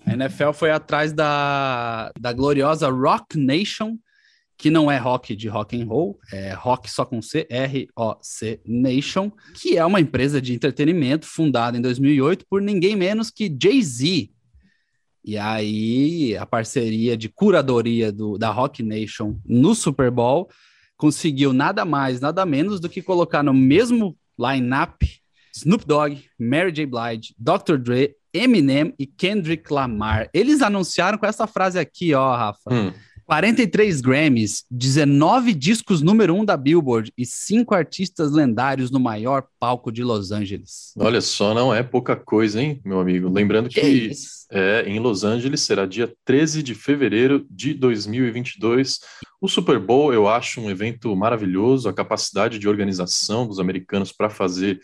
A 0.05 0.13
NFL 0.13 0.53
foi 0.53 0.71
atrás 0.71 1.13
da, 1.13 2.11
da 2.19 2.33
gloriosa 2.33 2.89
Rock 2.89 3.39
Nation, 3.39 3.97
que 4.59 4.71
não 4.71 4.91
é 4.91 4.97
rock 4.97 5.37
de 5.37 5.49
rock 5.49 5.81
and 5.81 5.87
roll, 5.87 6.19
é 6.33 6.53
rock 6.53 6.91
só 6.91 7.05
com 7.05 7.21
C, 7.21 7.47
R-O-C 7.51 8.61
Nation, 8.65 9.31
que 9.55 9.77
é 9.77 9.85
uma 9.85 10.01
empresa 10.01 10.41
de 10.41 10.55
entretenimento 10.55 11.27
fundada 11.27 11.77
em 11.77 11.81
2008 11.81 12.47
por 12.49 12.63
ninguém 12.63 12.97
menos 12.97 13.31
que 13.31 13.55
Jay-Z. 13.61 14.31
E 15.25 15.37
aí 15.37 16.37
a 16.37 16.47
parceria 16.47 17.17
de 17.17 17.29
curadoria 17.29 18.13
do, 18.13 18.39
da 18.39 18.51
Rock 18.51 18.83
Nation 18.83 19.37
no 19.45 19.75
Super 19.75 20.11
Bowl 20.11 20.49
conseguiu 20.97 21.53
nada 21.53 21.85
mais, 21.85 22.21
nada 22.21 22.47
menos 22.47 22.81
do 22.81 22.89
que 22.89 23.03
colocar 23.03 23.43
no 23.43 23.53
mesmo 23.53 24.17
line-up 24.39 25.07
Snoop 25.57 25.87
Dogg, 25.87 26.23
Mary 26.39 26.71
J. 26.71 26.85
Blige, 26.85 27.35
Dr. 27.39 27.79
Dre, 27.79 28.15
Eminem 28.31 28.95
e 28.99 29.07
Kendrick 29.07 29.73
Lamar. 29.73 30.29
Eles 30.35 30.61
anunciaram 30.61 31.17
com 31.17 31.25
essa 31.25 31.47
frase 31.47 31.79
aqui, 31.79 32.13
ó, 32.13 32.37
Rafa. 32.37 32.75
Hum. 32.75 32.93
43 33.26 34.00
Grammys, 34.00 34.64
19 34.71 35.52
discos 35.52 36.00
número 36.00 36.33
1 36.33 36.40
um 36.40 36.45
da 36.45 36.56
Billboard 36.56 37.12
e 37.18 37.26
5 37.26 37.75
artistas 37.75 38.30
lendários 38.30 38.88
no 38.88 39.00
maior 39.00 39.49
palco 39.59 39.90
de 39.90 40.04
Los 40.04 40.30
Angeles. 40.30 40.92
Olha 40.97 41.21
só, 41.21 41.52
não 41.52 41.75
é 41.75 41.83
pouca 41.83 42.14
coisa, 42.14 42.62
hein, 42.62 42.80
meu 42.85 43.00
amigo? 43.00 43.28
Lembrando 43.28 43.68
que, 43.68 43.80
que 43.80 44.12
é, 44.52 44.85
em 44.87 45.00
Los 45.00 45.25
Angeles 45.25 45.62
será 45.62 45.87
dia 45.87 46.14
13 46.25 46.62
de 46.62 46.76
fevereiro 46.76 47.45
de 47.50 47.75
2022. 47.75 49.00
O 49.40 49.49
Super 49.49 49.80
Bowl 49.80 50.14
eu 50.14 50.28
acho 50.28 50.61
um 50.61 50.71
evento 50.71 51.14
maravilhoso, 51.16 51.88
a 51.88 51.92
capacidade 51.92 52.61
de 52.61 52.68
organização 52.68 53.45
dos 53.45 53.59
americanos 53.59 54.12
para 54.12 54.30
fazer 54.30 54.80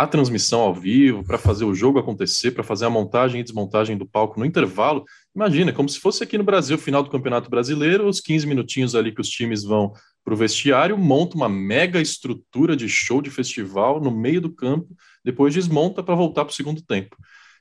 a 0.00 0.06
transmissão 0.06 0.60
ao 0.62 0.74
vivo, 0.74 1.22
para 1.22 1.36
fazer 1.36 1.66
o 1.66 1.74
jogo 1.74 1.98
acontecer, 1.98 2.52
para 2.52 2.64
fazer 2.64 2.86
a 2.86 2.90
montagem 2.90 3.38
e 3.38 3.44
desmontagem 3.44 3.98
do 3.98 4.06
palco 4.06 4.40
no 4.40 4.46
intervalo. 4.46 5.04
Imagina, 5.36 5.74
como 5.74 5.90
se 5.90 6.00
fosse 6.00 6.24
aqui 6.24 6.38
no 6.38 6.44
Brasil, 6.44 6.78
final 6.78 7.02
do 7.02 7.10
Campeonato 7.10 7.50
Brasileiro, 7.50 8.08
os 8.08 8.18
15 8.18 8.46
minutinhos 8.46 8.94
ali 8.94 9.12
que 9.12 9.20
os 9.20 9.28
times 9.28 9.62
vão 9.62 9.92
para 10.24 10.32
o 10.32 10.36
vestiário, 10.38 10.96
monta 10.96 11.36
uma 11.36 11.50
mega 11.50 12.00
estrutura 12.00 12.74
de 12.74 12.88
show 12.88 13.20
de 13.20 13.28
festival 13.28 14.00
no 14.00 14.10
meio 14.10 14.40
do 14.40 14.50
campo, 14.50 14.88
depois 15.22 15.52
desmonta 15.52 16.02
para 16.02 16.14
voltar 16.14 16.46
para 16.46 16.52
o 16.52 16.56
segundo 16.56 16.80
tempo. 16.80 17.14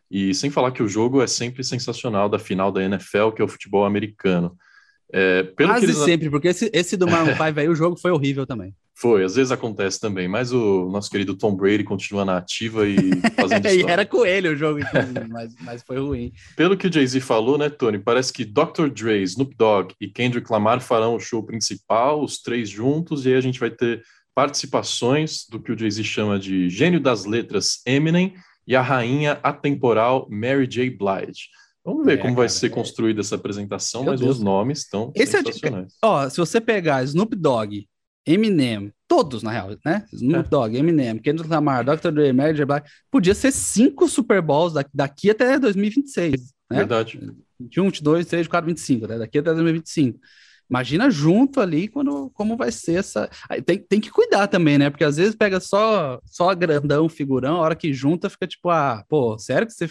E 0.10 0.34
sem 0.34 0.50
falar 0.50 0.72
que 0.72 0.82
o 0.82 0.88
jogo 0.88 1.22
é 1.22 1.28
sempre 1.28 1.62
sensacional 1.62 2.30
da 2.30 2.40
final 2.40 2.72
da 2.72 2.82
NFL, 2.82 3.32
que 3.36 3.42
é 3.42 3.46
o 3.46 3.50
futebol 3.50 3.84
americano. 3.84 4.58
É, 5.12 5.44
Quase 5.56 5.86
eles... 5.86 5.98
sempre, 5.98 6.30
porque 6.30 6.50
esse, 6.50 6.70
esse 6.74 6.96
do 6.96 7.08
Maroon 7.08 7.34
5 7.38 7.60
aí, 7.60 7.68
o 7.68 7.76
jogo 7.76 7.96
foi 7.96 8.12
horrível 8.12 8.46
também. 8.46 8.74
Foi, 8.94 9.24
às 9.24 9.36
vezes 9.36 9.50
acontece 9.50 9.98
também, 9.98 10.28
mas 10.28 10.52
o 10.52 10.90
nosso 10.90 11.10
querido 11.10 11.34
Tom 11.34 11.56
Brady 11.56 11.86
continua 11.86 12.26
na 12.26 12.36
ativa 12.36 12.86
e 12.86 12.98
fazendo 13.34 13.66
E 13.72 13.84
era 13.84 14.06
com 14.06 14.26
ele 14.26 14.50
o 14.50 14.58
jogo, 14.58 14.82
mas, 15.30 15.56
mas 15.62 15.84
foi 15.84 16.00
ruim. 16.00 16.34
Pelo 16.56 16.76
que 16.76 16.88
o 16.88 16.94
Jay-Z 16.94 17.22
falou, 17.22 17.58
né, 17.58 17.70
Tony, 17.70 17.98
parece 17.98 18.34
que 18.34 18.44
Dr. 18.44 18.90
Dre, 18.94 19.24
Snoop 19.24 19.56
Dogg 19.56 19.96
e 20.02 20.10
Kendrick 20.10 20.52
Lamar 20.52 20.82
farão 20.82 21.16
o 21.16 21.20
show 21.20 21.42
principal, 21.42 22.22
os 22.22 22.42
três 22.42 22.70
juntos, 22.70 23.26
e 23.26 23.30
aí 23.30 23.36
a 23.36 23.42
gente 23.42 23.60
vai 23.60 23.70
ter 23.70 24.04
participações 24.36 25.46
do 25.50 25.62
que 25.62 25.72
o 25.72 25.80
Jay-Z 25.80 26.04
chama 26.04 26.38
de 26.38 26.70
gênio 26.70 27.00
das 27.00 27.24
letras 27.24 27.82
Eminem 27.86 28.34
e 28.68 28.76
a 28.76 28.82
rainha 28.82 29.40
atemporal 29.42 30.28
Mary 30.30 30.68
J. 30.68 30.90
Blige. 30.90 31.48
Vamos 31.84 32.06
ver 32.06 32.14
é, 32.14 32.18
como 32.18 32.36
cara, 32.36 32.38
vai 32.38 32.50
ser 32.50 32.68
é... 32.68 32.70
construída 32.70 33.22
essa 33.22 33.36
apresentação, 33.36 34.04
Meu 34.04 34.12
mas 34.12 34.20
Deus. 34.20 34.38
os 34.38 34.44
nomes 34.44 34.80
estão 34.80 35.12
Esse 35.16 35.38
é 35.38 35.42
sensacionais. 35.42 35.94
É 35.94 36.06
Ó, 36.06 36.30
se 36.30 36.38
você 36.38 36.60
pegar 36.60 37.04
Snoop 37.04 37.36
Dogg, 37.36 37.88
Eminem, 38.26 38.92
todos 39.08 39.42
na 39.42 39.52
real, 39.52 39.70
né? 39.84 40.06
Snoop 40.14 40.46
é. 40.46 40.50
Dogg, 40.50 40.78
Eminem, 40.78 41.18
Kendrick 41.18 41.50
Lamar, 41.50 41.84
Dr. 41.84 42.12
Dre, 42.12 42.34
Mary. 42.34 42.54
Blige, 42.54 42.84
podia 43.10 43.34
ser 43.34 43.52
cinco 43.52 44.08
Super 44.08 44.42
Bowls 44.42 44.74
daqui 44.94 45.32
até 45.32 45.58
2026, 45.58 46.54
né? 46.70 46.78
Verdade. 46.78 47.20
21, 47.60 47.86
22, 47.86 48.20
23, 48.20 48.42
24, 48.42 48.68
25, 48.68 49.08
né? 49.08 49.18
Daqui 49.18 49.40
até 49.40 49.52
2025. 49.52 50.20
Imagina 50.70 51.10
junto 51.10 51.60
ali 51.60 51.88
quando, 51.88 52.30
como 52.36 52.56
vai 52.56 52.72
ser 52.72 53.00
essa. 53.00 53.28
Tem, 53.66 53.80
tem 53.80 54.00
que 54.00 54.12
cuidar 54.12 54.48
também, 54.48 54.78
né? 54.78 54.92
Porque 54.92 55.04
às 55.04 55.18
vezes 55.18 55.34
pega 55.34 55.60
só, 55.60 56.20
só 56.26 56.54
grandão, 56.54 57.10
figurão, 57.10 57.56
a 57.56 57.62
hora 57.62 57.76
que 57.76 57.92
junta 57.92 58.30
fica 58.30 58.46
tipo, 58.46 58.70
ah, 58.70 59.04
pô, 59.10 59.40
sério 59.40 59.66
que 59.66 59.74
você 59.74 59.90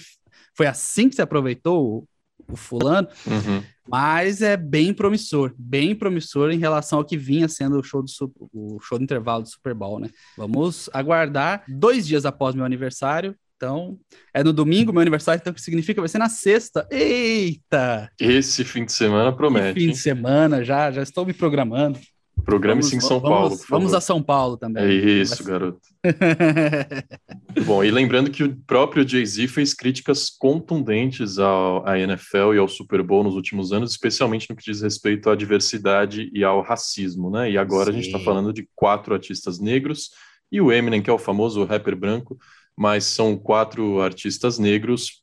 foi 0.59 0.66
assim 0.66 1.09
que 1.09 1.14
você 1.14 1.23
aproveitou 1.23 2.09
o, 2.49 2.53
o 2.53 2.57
fulano? 2.57 3.07
Uhum. 3.25 3.62
Mas 3.87 4.42
é 4.42 4.57
bem 4.57 4.92
promissor, 4.92 5.55
bem 5.57 5.94
promissor 5.94 6.51
em 6.51 6.59
relação 6.59 6.99
ao 6.99 7.05
que 7.05 7.16
vinha 7.16 7.49
sendo 7.49 7.79
o 7.79 7.83
show 7.83 8.03
do, 8.03 8.11
o 8.53 8.81
show 8.81 8.99
do 8.99 9.05
intervalo 9.05 9.44
do 9.44 9.49
Super 9.49 9.73
Bowl, 9.73 10.01
né? 10.01 10.11
Vamos 10.37 10.90
aguardar 10.92 11.62
dois 11.68 12.05
dias 12.05 12.27
após 12.27 12.57
meu 12.57 12.64
aniversário. 12.64 13.37
Então, 13.57 13.99
é 14.35 14.42
no 14.42 14.53
domingo, 14.53 14.92
meu 14.92 15.01
aniversário, 15.01 15.40
então 15.40 15.53
que 15.53 15.62
significa? 15.62 16.01
Vai 16.01 16.09
ser 16.09 16.18
na 16.18 16.29
sexta. 16.29 16.88
Eita! 16.90 18.11
Esse 18.18 18.64
fim 18.64 18.85
de 18.85 18.92
semana 18.92 19.33
promete. 19.33 19.79
Esse 19.79 19.87
fim 19.87 19.92
de 19.92 19.99
semana, 19.99 20.64
já, 20.64 20.90
já 20.90 21.03
estou 21.05 21.25
me 21.25 21.33
programando. 21.33 22.01
Programe-se 22.44 22.96
em 22.96 23.01
São 23.01 23.20
vamos, 23.20 23.38
Paulo. 23.38 23.61
Vamos 23.68 23.94
a 23.94 24.01
São 24.01 24.22
Paulo 24.22 24.57
também. 24.57 24.85
É 24.85 24.92
isso, 24.92 25.42
garoto. 25.44 25.81
Bom, 27.64 27.85
e 27.85 27.90
lembrando 27.90 28.31
que 28.31 28.42
o 28.42 28.57
próprio 28.66 29.07
Jay-Z 29.07 29.48
fez 29.48 29.74
críticas 29.74 30.31
contundentes 30.31 31.38
ao, 31.38 31.87
à 31.87 31.98
NFL 31.98 32.55
e 32.55 32.59
ao 32.59 32.68
Super 32.68 33.03
Bowl 33.03 33.24
nos 33.24 33.35
últimos 33.35 33.72
anos, 33.72 33.90
especialmente 33.90 34.48
no 34.48 34.57
que 34.57 34.64
diz 34.64 34.81
respeito 34.81 35.31
à 35.31 35.37
diversidade 35.37 36.31
e 36.33 36.44
ao 36.44 36.62
racismo, 36.62 37.31
né? 37.31 37.51
E 37.51 37.59
agora 37.59 37.87
Sim. 37.87 37.90
a 37.90 37.94
gente 37.94 38.07
está 38.07 38.18
falando 38.18 38.53
de 38.53 38.68
quatro 38.74 39.14
artistas 39.14 39.59
negros 39.59 40.11
e 40.51 40.61
o 40.61 40.72
Eminem, 40.72 41.03
que 41.03 41.11
é 41.11 41.12
o 41.12 41.18
famoso 41.18 41.64
rapper 41.64 41.94
branco, 41.94 42.38
mas 42.77 43.05
são 43.05 43.37
quatro 43.37 44.01
artistas 44.01 44.59
negros 44.59 45.22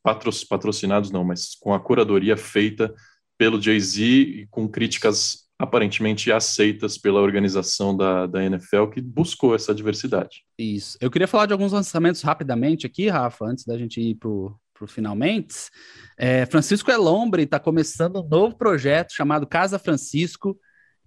patrocinados, 0.49 1.09
não, 1.09 1.23
mas 1.23 1.55
com 1.55 1.73
a 1.73 1.79
curadoria 1.79 2.35
feita 2.35 2.93
pelo 3.37 3.61
Jay-Z 3.61 4.03
e 4.03 4.47
com 4.47 4.67
críticas 4.67 5.44
aparentemente 5.65 6.31
aceitas 6.31 6.97
pela 6.97 7.21
organização 7.21 7.95
da, 7.95 8.25
da 8.25 8.43
NFL 8.43 8.87
que 8.87 9.01
buscou 9.01 9.53
essa 9.53 9.75
diversidade. 9.75 10.43
Isso. 10.57 10.97
Eu 11.01 11.11
queria 11.11 11.27
falar 11.27 11.45
de 11.45 11.53
alguns 11.53 11.73
lançamentos 11.73 12.21
rapidamente 12.21 12.85
aqui, 12.85 13.09
Rafa, 13.09 13.45
antes 13.45 13.65
da 13.65 13.77
gente 13.77 13.99
ir 13.99 14.15
para 14.15 14.29
o 14.29 14.57
finalmente. 14.87 15.69
É, 16.17 16.45
Francisco 16.45 16.91
Elombre 16.91 17.43
está 17.43 17.59
começando 17.59 18.21
um 18.21 18.27
novo 18.27 18.57
projeto 18.57 19.13
chamado 19.13 19.47
Casa 19.47 19.79
Francisco, 19.79 20.57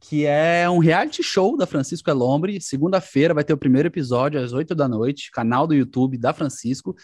que 0.00 0.24
é 0.24 0.68
um 0.70 0.78
reality 0.78 1.22
show 1.22 1.56
da 1.56 1.66
Francisco 1.66 2.08
Elombre. 2.08 2.60
Segunda-feira 2.60 3.34
vai 3.34 3.44
ter 3.44 3.52
o 3.52 3.58
primeiro 3.58 3.88
episódio 3.88 4.40
às 4.40 4.52
8 4.52 4.74
da 4.74 4.88
noite, 4.88 5.30
canal 5.30 5.66
do 5.66 5.74
YouTube 5.74 6.16
da 6.16 6.32
Francisco. 6.32 6.94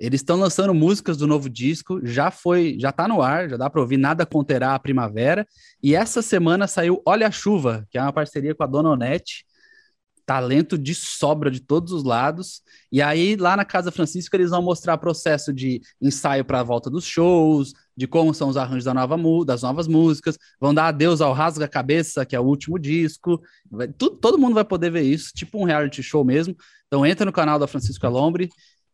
Eles 0.00 0.20
estão 0.22 0.38
lançando 0.38 0.72
músicas 0.72 1.18
do 1.18 1.26
novo 1.26 1.50
disco, 1.50 2.00
já 2.02 2.30
foi, 2.30 2.76
já 2.80 2.90
tá 2.90 3.06
no 3.06 3.20
ar, 3.20 3.50
já 3.50 3.58
dá 3.58 3.68
para 3.68 3.82
ouvir 3.82 3.98
Nada 3.98 4.24
Conterá 4.24 4.74
a 4.74 4.78
Primavera. 4.78 5.46
E 5.82 5.94
essa 5.94 6.22
semana 6.22 6.66
saiu 6.66 7.02
Olha 7.06 7.26
a 7.26 7.30
Chuva, 7.30 7.86
que 7.90 7.98
é 7.98 8.02
uma 8.02 8.12
parceria 8.12 8.54
com 8.54 8.64
a 8.64 8.66
Dona 8.66 8.88
Onete. 8.88 9.44
Talento 10.24 10.78
de 10.78 10.94
sobra 10.94 11.50
de 11.50 11.60
todos 11.60 11.92
os 11.92 12.02
lados. 12.02 12.62
E 12.90 13.02
aí, 13.02 13.36
lá 13.36 13.56
na 13.56 13.64
Casa 13.64 13.90
Francisco, 13.90 14.34
eles 14.34 14.50
vão 14.50 14.62
mostrar 14.62 14.96
processo 14.96 15.52
de 15.52 15.82
ensaio 16.00 16.44
para 16.44 16.60
a 16.60 16.62
volta 16.62 16.88
dos 16.88 17.04
shows, 17.04 17.74
de 17.96 18.06
como 18.06 18.32
são 18.32 18.48
os 18.48 18.56
arranjos 18.56 18.84
da 18.84 18.94
nova, 18.94 19.18
das 19.44 19.62
novas 19.62 19.86
músicas, 19.86 20.38
vão 20.58 20.72
dar 20.72 20.86
adeus 20.86 21.20
ao 21.20 21.34
Rasga 21.34 21.68
Cabeça, 21.68 22.24
que 22.24 22.34
é 22.34 22.40
o 22.40 22.44
último 22.44 22.78
disco. 22.78 23.42
Vai, 23.70 23.88
tu, 23.88 24.08
todo 24.08 24.38
mundo 24.38 24.54
vai 24.54 24.64
poder 24.64 24.90
ver 24.90 25.02
isso, 25.02 25.32
tipo 25.34 25.58
um 25.60 25.64
reality 25.64 26.02
show 26.02 26.24
mesmo. 26.24 26.56
Então 26.86 27.04
entra 27.04 27.26
no 27.26 27.32
canal 27.32 27.58
da 27.58 27.66
Francisco 27.66 28.06
Alombre, 28.06 28.48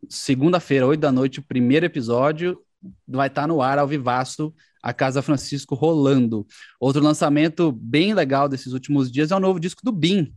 segunda-feira, 0.09 0.87
8 0.87 1.01
da 1.01 1.13
noite, 1.13 1.41
o 1.41 1.43
primeiro 1.43 1.87
episódio 1.87 2.61
vai 3.07 3.29
estar 3.29 3.47
no 3.47 3.61
ar 3.61 3.79
ao 3.79 3.89
vivaço, 3.89 4.55
a 4.83 4.93
Casa 4.93 5.23
Francisco 5.23 5.75
rolando. 5.75 6.47
Outro 6.79 7.03
lançamento 7.03 7.73
bem 7.73 8.15
legal 8.15 8.49
desses 8.49 8.73
últimos 8.73 9.11
dias 9.11 9.31
é 9.31 9.37
o 9.37 9.41
novo 9.41 9.59
disco 9.59 9.83
do 9.85 9.93
Bin, 9.93 10.33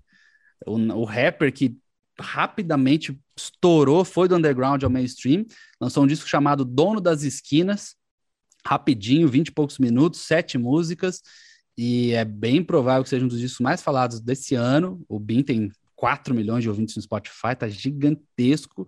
o, 0.66 0.76
o 0.76 1.04
rapper 1.04 1.54
que 1.54 1.78
rapidamente 2.20 3.18
estourou, 3.38 4.04
foi 4.04 4.28
do 4.28 4.36
underground 4.36 4.84
ao 4.84 4.90
mainstream, 4.90 5.46
lançou 5.80 6.04
um 6.04 6.08
disco 6.08 6.28
chamado 6.28 6.66
Dono 6.66 7.00
das 7.00 7.24
Esquinas, 7.24 7.96
rapidinho, 8.66 9.28
20 9.28 9.48
e 9.48 9.52
poucos 9.52 9.78
minutos, 9.78 10.22
sete 10.22 10.58
músicas, 10.58 11.22
e 11.78 12.12
é 12.12 12.26
bem 12.26 12.62
provável 12.62 13.04
que 13.04 13.10
seja 13.10 13.24
um 13.24 13.30
dos 13.30 13.40
discos 13.40 13.62
mais 13.62 13.82
falados 13.82 14.20
desse 14.20 14.54
ano. 14.54 15.02
O 15.08 15.18
Bin 15.18 15.42
tem 15.42 15.72
4 15.96 16.36
milhões 16.36 16.62
de 16.62 16.70
ouvintes 16.70 16.96
no 16.98 17.02
Spotify, 17.02 17.56
tá 17.58 17.70
gigantesco 17.70 18.86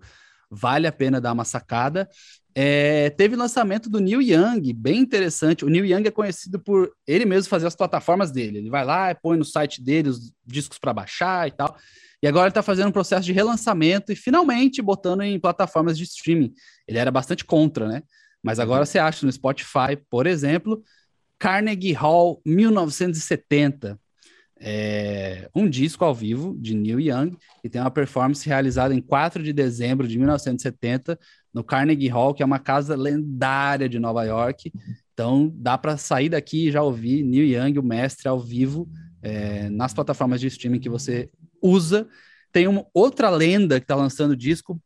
vale 0.52 0.86
a 0.86 0.92
pena 0.92 1.20
dar 1.20 1.32
uma 1.32 1.44
sacada. 1.44 2.08
É, 2.54 3.08
teve 3.10 3.34
lançamento 3.34 3.88
do 3.88 3.98
Neil 3.98 4.20
Young, 4.20 4.74
bem 4.74 4.98
interessante. 4.98 5.64
O 5.64 5.68
Neil 5.68 5.86
Young 5.86 6.06
é 6.06 6.10
conhecido 6.10 6.60
por 6.60 6.92
ele 7.06 7.24
mesmo 7.24 7.48
fazer 7.48 7.66
as 7.66 7.74
plataformas 7.74 8.30
dele. 8.30 8.58
Ele 8.58 8.68
vai 8.68 8.84
lá, 8.84 9.14
põe 9.14 9.38
no 9.38 9.44
site 9.44 9.82
dele 9.82 10.10
os 10.10 10.30
discos 10.44 10.78
para 10.78 10.92
baixar 10.92 11.48
e 11.48 11.52
tal. 11.52 11.74
E 12.22 12.28
agora 12.28 12.44
ele 12.44 12.50
está 12.50 12.62
fazendo 12.62 12.88
um 12.88 12.92
processo 12.92 13.24
de 13.24 13.32
relançamento 13.32 14.12
e 14.12 14.16
finalmente 14.16 14.82
botando 14.82 15.22
em 15.22 15.40
plataformas 15.40 15.96
de 15.96 16.04
streaming. 16.04 16.52
Ele 16.86 16.98
era 16.98 17.10
bastante 17.10 17.44
contra, 17.44 17.88
né? 17.88 18.02
Mas 18.42 18.58
agora 18.58 18.84
você 18.84 18.98
acha 18.98 19.24
no 19.24 19.32
Spotify, 19.32 19.96
por 20.10 20.26
exemplo, 20.26 20.82
Carnegie 21.38 21.92
Hall 21.92 22.42
1970 22.44 23.98
é, 24.64 25.50
um 25.52 25.68
disco 25.68 26.04
ao 26.04 26.14
vivo 26.14 26.56
de 26.56 26.72
Neil 26.72 27.00
Young 27.00 27.36
e 27.64 27.68
tem 27.68 27.80
uma 27.80 27.90
performance 27.90 28.48
realizada 28.48 28.94
em 28.94 29.00
4 29.00 29.42
de 29.42 29.52
dezembro 29.52 30.06
de 30.06 30.16
1970 30.16 31.18
no 31.52 31.64
Carnegie 31.64 32.08
Hall, 32.08 32.32
que 32.32 32.44
é 32.44 32.46
uma 32.46 32.60
casa 32.60 32.94
lendária 32.94 33.88
de 33.88 33.98
Nova 33.98 34.22
York. 34.22 34.72
Então 35.12 35.52
dá 35.56 35.76
para 35.76 35.96
sair 35.96 36.28
daqui 36.28 36.68
e 36.68 36.70
já 36.70 36.80
ouvir 36.80 37.24
Neil 37.24 37.44
Young, 37.44 37.78
o 37.80 37.82
mestre, 37.82 38.28
ao 38.28 38.38
vivo 38.38 38.88
é, 39.20 39.68
nas 39.68 39.92
plataformas 39.92 40.40
de 40.40 40.46
streaming 40.46 40.78
que 40.78 40.88
você 40.88 41.28
usa. 41.60 42.08
Tem 42.52 42.68
uma 42.68 42.86
outra 42.94 43.30
lenda 43.30 43.80
que 43.80 43.84
está 43.84 43.96
lançando 43.96 44.36
disco, 44.36 44.80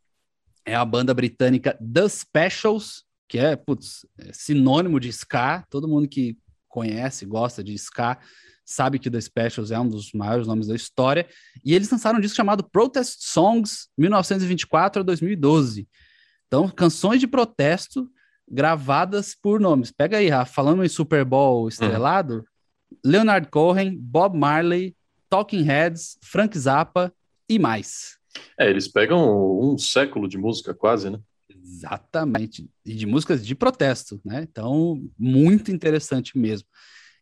é 0.65 0.75
a 0.75 0.85
banda 0.85 1.13
britânica 1.13 1.79
The 1.81 2.09
Specials, 2.09 3.05
que 3.29 3.39
é, 3.39 3.57
putz, 3.57 4.07
é 4.19 4.33
sinônimo 4.33 4.99
de 4.99 5.11
ska. 5.11 5.65
Todo 5.69 5.87
mundo 5.87 6.09
que 6.09 6.39
conhece, 6.67 7.27
gosta 7.27 7.63
de 7.63 7.75
ska, 7.75 8.19
sabe 8.67 8.99
que 8.99 9.09
The 9.09 9.21
Specials 9.21 9.71
é 9.71 9.79
um 9.79 9.89
dos 9.89 10.13
maiores 10.13 10.47
nomes 10.47 10.67
da 10.67 10.75
história, 10.75 11.27
e 11.65 11.73
eles 11.73 11.89
lançaram 11.89 12.19
um 12.19 12.21
disco 12.21 12.37
chamado 12.37 12.69
Protest 12.69 13.19
Songs 13.21 13.89
1924 13.97 15.01
a 15.01 15.05
2012. 15.05 15.89
Então, 16.49 16.69
canções 16.69 17.21
de 17.21 17.27
protesto 17.27 18.11
gravadas 18.49 19.35
por 19.35 19.61
nomes. 19.61 19.91
Pega 19.91 20.19
aí, 20.19 20.29
Rafa, 20.29 20.53
falando 20.53 20.85
em 20.85 20.89
Super 20.89 21.25
Bowl 21.25 21.69
estrelado, 21.69 22.35
uhum. 22.35 22.97
Leonard 23.05 23.49
Cohen, 23.49 23.97
Bob 23.97 24.37
Marley, 24.37 24.97
Talking 25.29 25.63
Heads, 25.63 26.19
Frank 26.23 26.57
Zappa 26.59 27.13
e 27.49 27.59
mais. 27.59 28.17
É, 28.59 28.69
eles 28.69 28.89
pegam 28.89 29.61
um 29.61 29.79
século 29.79 30.29
de 30.29 30.39
música 30.39 30.75
quase, 30.75 31.11
né? 31.11 31.19
Exatamente. 31.49 32.69
E 32.85 32.95
de 32.95 33.07
músicas 33.07 33.45
de 33.45 33.55
protesto, 33.55 34.21
né? 34.25 34.47
Então, 34.49 35.03
muito 35.19 35.71
interessante 35.73 36.39
mesmo. 36.39 36.69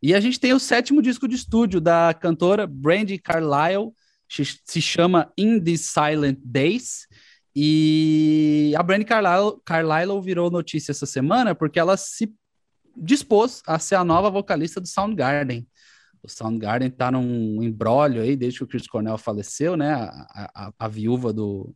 E 0.04 0.14
a 0.14 0.20
gente 0.20 0.38
tem 0.38 0.52
o 0.52 0.58
sétimo 0.58 1.00
disco 1.00 1.26
de 1.26 1.34
estúdio 1.34 1.80
da 1.80 2.12
cantora 2.12 2.66
Brandy 2.66 3.16
Carlile, 3.16 3.90
se 4.28 4.78
chama 4.78 5.32
In 5.34 5.58
These 5.58 5.84
Silent 5.84 6.38
Days. 6.44 7.06
E 7.56 8.74
a 8.76 8.82
Brandy 8.82 9.06
Carlile, 9.06 9.58
Carlile 9.64 10.20
virou 10.20 10.50
notícia 10.50 10.92
essa 10.92 11.06
semana 11.06 11.54
porque 11.54 11.78
ela 11.78 11.96
se 11.96 12.30
dispôs 12.94 13.62
a 13.66 13.78
ser 13.78 13.94
a 13.94 14.04
nova 14.04 14.28
vocalista 14.28 14.78
do 14.78 14.86
Soundgarden. 14.86 15.66
O 16.22 16.28
Soundgarden 16.28 16.90
tá 16.90 17.10
num 17.10 17.62
embrólio 17.62 18.20
aí 18.20 18.36
desde 18.36 18.58
que 18.58 18.64
o 18.64 18.68
Chris 18.68 18.86
Cornell 18.86 19.16
faleceu, 19.16 19.74
né? 19.74 19.94
A, 19.94 20.50
a, 20.54 20.72
a 20.80 20.86
viúva 20.86 21.32
do, 21.32 21.74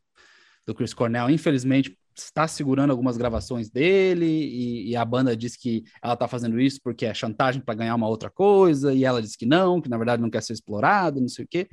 do 0.67 0.75
Chris 0.75 0.93
Cornell, 0.93 1.31
infelizmente, 1.31 1.97
está 2.25 2.47
segurando 2.49 2.91
algumas 2.91 3.17
gravações 3.17 3.71
dele 3.71 4.27
e, 4.27 4.91
e, 4.91 4.97
a 4.97 5.05
banda 5.05 5.37
diz 5.37 5.57
que 5.57 5.85
ela 6.03 6.15
está 6.15 6.27
fazendo 6.27 6.61
isso 6.61 6.81
porque 6.83 7.07
é 7.07 7.15
chantagem 7.15 7.61
para 7.61 7.75
ganhar 7.75 7.95
uma 7.95 8.09
outra 8.09 8.31
coisa 8.31 8.93
e 8.93 9.05
ela 9.05 9.23
diz 9.23 9.37
que 9.37 9.47
não, 9.47 9.81
que 9.81 9.89
na 9.89 9.97
verdade 9.97 10.23
não 10.23 10.31
quer 10.31 10.43
ser 10.43 10.53
explorado, 10.53 11.21
não 11.21 11.29
sei 11.29 11.45
o 11.45 11.49
quê. 11.49 11.69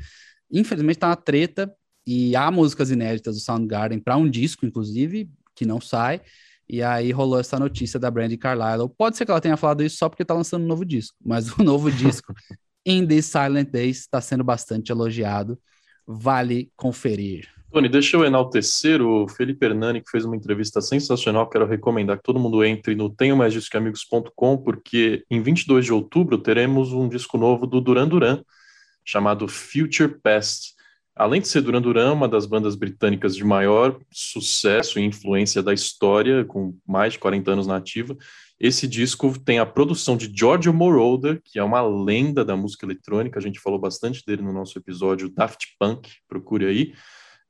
Infelizmente 0.51 0.97
está 0.97 1.07
uma 1.07 1.15
treta 1.15 1.73
e 2.05 2.35
há 2.35 2.51
músicas 2.51 2.91
inéditas 2.91 3.35
do 3.35 3.41
Soundgarden 3.41 3.99
para 3.99 4.15
um 4.15 4.29
disco, 4.29 4.65
inclusive, 4.65 5.29
que 5.55 5.65
não 5.65 5.81
sai. 5.81 6.21
E 6.67 6.81
aí 6.81 7.11
rolou 7.11 7.39
essa 7.39 7.59
notícia 7.59 7.99
da 7.99 8.09
Brandy 8.09 8.37
Carlisle. 8.37 8.89
Pode 8.97 9.17
ser 9.17 9.25
que 9.25 9.31
ela 9.31 9.41
tenha 9.41 9.57
falado 9.57 9.83
isso 9.83 9.97
só 9.97 10.09
porque 10.09 10.23
está 10.23 10.33
lançando 10.33 10.63
um 10.63 10.67
novo 10.67 10.85
disco, 10.85 11.15
mas 11.23 11.51
o 11.51 11.63
novo 11.63 11.89
disco, 11.91 12.33
In 12.85 13.07
These 13.07 13.29
Silent 13.29 13.69
Days, 13.69 13.99
está 13.99 14.21
sendo 14.21 14.43
bastante 14.43 14.91
elogiado. 14.91 15.59
Vale 16.07 16.71
conferir. 16.75 17.49
Tony, 17.75 17.89
deixa 17.89 18.15
eu 18.15 18.23
enaltecer 18.23 19.01
o 19.01 19.27
Felipe 19.27 19.65
Hernani, 19.65 19.99
que 19.99 20.09
fez 20.09 20.23
uma 20.23 20.37
entrevista 20.37 20.79
sensacional. 20.79 21.49
Quero 21.49 21.65
recomendar 21.65 22.15
que 22.15 22.23
todo 22.23 22.39
mundo 22.39 22.63
entre 22.63 22.95
no 22.95 23.09
tenhomaisdiscoamigos.com, 23.09 24.57
porque 24.59 25.25
em 25.29 25.41
22 25.41 25.83
de 25.83 25.91
outubro 25.91 26.37
teremos 26.37 26.93
um 26.93 27.09
disco 27.09 27.37
novo 27.37 27.67
do 27.67 27.81
Duran 27.81 28.07
Duran, 28.07 28.41
chamado 29.03 29.45
Future 29.49 30.07
Past. 30.23 30.73
Além 31.13 31.41
de 31.41 31.49
ser 31.49 31.59
Duran 31.59 31.81
Duran, 31.81 32.13
uma 32.13 32.29
das 32.29 32.45
bandas 32.45 32.75
britânicas 32.75 33.35
de 33.35 33.43
maior 33.43 33.99
sucesso 34.09 34.97
e 34.97 35.03
influência 35.03 35.61
da 35.61 35.73
história, 35.73 36.45
com 36.45 36.77
mais 36.87 37.11
de 37.11 37.19
40 37.19 37.51
anos 37.51 37.67
na 37.67 37.75
ativa, 37.75 38.15
esse 38.57 38.87
disco 38.87 39.37
tem 39.37 39.59
a 39.59 39.65
produção 39.65 40.15
de 40.15 40.31
Giorgio 40.33 40.73
Moroder, 40.73 41.41
que 41.43 41.59
é 41.59 41.63
uma 41.63 41.81
lenda 41.81 42.45
da 42.45 42.55
música 42.55 42.85
eletrônica, 42.85 43.37
a 43.37 43.41
gente 43.41 43.59
falou 43.59 43.77
bastante 43.77 44.23
dele 44.25 44.43
no 44.43 44.53
nosso 44.53 44.79
episódio 44.79 45.27
Daft 45.27 45.75
Punk, 45.77 46.09
procure 46.29 46.67
aí. 46.67 46.93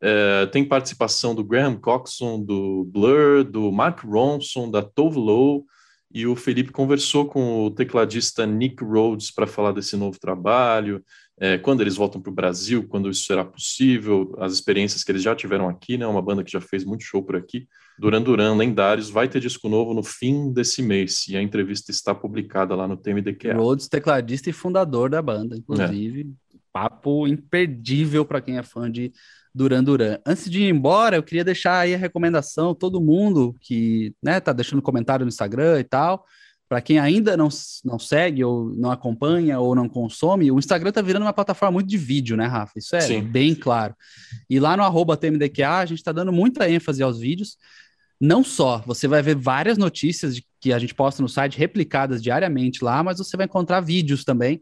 É, 0.01 0.45
tem 0.47 0.63
participação 0.63 1.33
do 1.33 1.43
Graham 1.43 1.75
Coxon, 1.77 2.41
do 2.41 2.83
Blur, 2.85 3.43
do 3.43 3.71
Mark 3.71 4.03
Ronson, 4.03 4.69
da 4.69 4.81
Tove 4.81 5.17
Lo, 5.17 5.65
e 6.13 6.25
o 6.25 6.35
Felipe 6.35 6.71
conversou 6.71 7.25
com 7.25 7.65
o 7.65 7.71
tecladista 7.71 8.45
Nick 8.45 8.83
Rhodes 8.83 9.31
para 9.31 9.47
falar 9.47 9.71
desse 9.71 9.97
novo 9.97 10.19
trabalho, 10.19 11.03
é, 11.37 11.57
quando 11.57 11.81
eles 11.81 11.97
voltam 11.97 12.21
para 12.21 12.31
o 12.31 12.33
Brasil, 12.33 12.87
quando 12.87 13.09
isso 13.09 13.25
será 13.25 13.43
possível, 13.43 14.33
as 14.39 14.53
experiências 14.53 15.03
que 15.03 15.11
eles 15.11 15.21
já 15.21 15.35
tiveram 15.35 15.67
aqui, 15.67 15.97
né? 15.97 16.07
Uma 16.07 16.21
banda 16.21 16.43
que 16.43 16.51
já 16.51 16.61
fez 16.61 16.85
muito 16.85 17.03
show 17.03 17.21
por 17.21 17.35
aqui. 17.35 17.67
Duran 17.99 18.21
Duran, 18.21 18.55
lendários, 18.55 19.09
vai 19.09 19.27
ter 19.27 19.41
disco 19.41 19.67
novo 19.67 19.93
no 19.93 20.03
fim 20.03 20.53
desse 20.53 20.81
mês, 20.81 21.27
e 21.27 21.35
a 21.35 21.41
entrevista 21.41 21.91
está 21.91 22.15
publicada 22.15 22.73
lá 22.75 22.87
no 22.87 22.95
TMDQA. 22.95 23.53
Rhodes, 23.53 23.89
tecladista 23.89 24.49
e 24.49 24.53
fundador 24.53 25.09
da 25.09 25.21
banda, 25.21 25.57
inclusive. 25.57 26.21
É. 26.21 26.55
Papo 26.71 27.27
imperdível 27.27 28.25
para 28.25 28.41
quem 28.41 28.57
é 28.57 28.63
fã 28.63 28.89
de 28.89 29.11
Duran 29.55 29.81
Duran. 29.81 30.19
Antes 30.25 30.49
de 30.49 30.63
ir 30.63 30.69
embora, 30.69 31.15
eu 31.15 31.23
queria 31.23 31.43
deixar 31.43 31.79
aí 31.79 31.95
a 31.95 31.97
recomendação, 31.97 32.75
todo 32.75 32.99
mundo 32.99 33.55
que 33.61 34.13
né, 34.21 34.41
tá 34.41 34.51
deixando 34.51 34.81
comentário 34.81 35.25
no 35.25 35.29
Instagram 35.29 35.79
e 35.79 35.83
tal, 35.85 36.25
para 36.67 36.81
quem 36.81 36.99
ainda 36.99 37.37
não, 37.37 37.47
não 37.85 37.97
segue 37.97 38.43
ou 38.43 38.69
não 38.75 38.91
acompanha 38.91 39.57
ou 39.57 39.73
não 39.73 39.87
consome, 39.87 40.51
o 40.51 40.59
Instagram 40.59 40.91
tá 40.91 41.01
virando 41.01 41.23
uma 41.23 41.31
plataforma 41.31 41.71
muito 41.71 41.87
de 41.87 41.97
vídeo, 41.97 42.35
né, 42.35 42.47
Rafa? 42.47 42.73
Isso 42.77 42.97
é 42.97 43.01
Sim. 43.01 43.21
bem 43.21 43.55
claro. 43.55 43.95
E 44.49 44.59
lá 44.59 44.75
no 44.75 44.83
arroba 44.83 45.15
TMDQA, 45.15 45.77
a 45.77 45.85
gente 45.85 45.99
está 45.99 46.11
dando 46.11 46.33
muita 46.33 46.69
ênfase 46.69 47.01
aos 47.01 47.17
vídeos. 47.17 47.57
Não 48.19 48.43
só, 48.43 48.83
você 48.85 49.07
vai 49.07 49.21
ver 49.21 49.35
várias 49.35 49.77
notícias 49.77 50.35
de, 50.35 50.45
que 50.59 50.73
a 50.73 50.79
gente 50.79 50.93
posta 50.93 51.21
no 51.21 51.29
site 51.29 51.57
replicadas 51.57 52.21
diariamente 52.21 52.83
lá, 52.83 53.01
mas 53.01 53.19
você 53.19 53.37
vai 53.37 53.45
encontrar 53.45 53.79
vídeos 53.79 54.25
também 54.25 54.61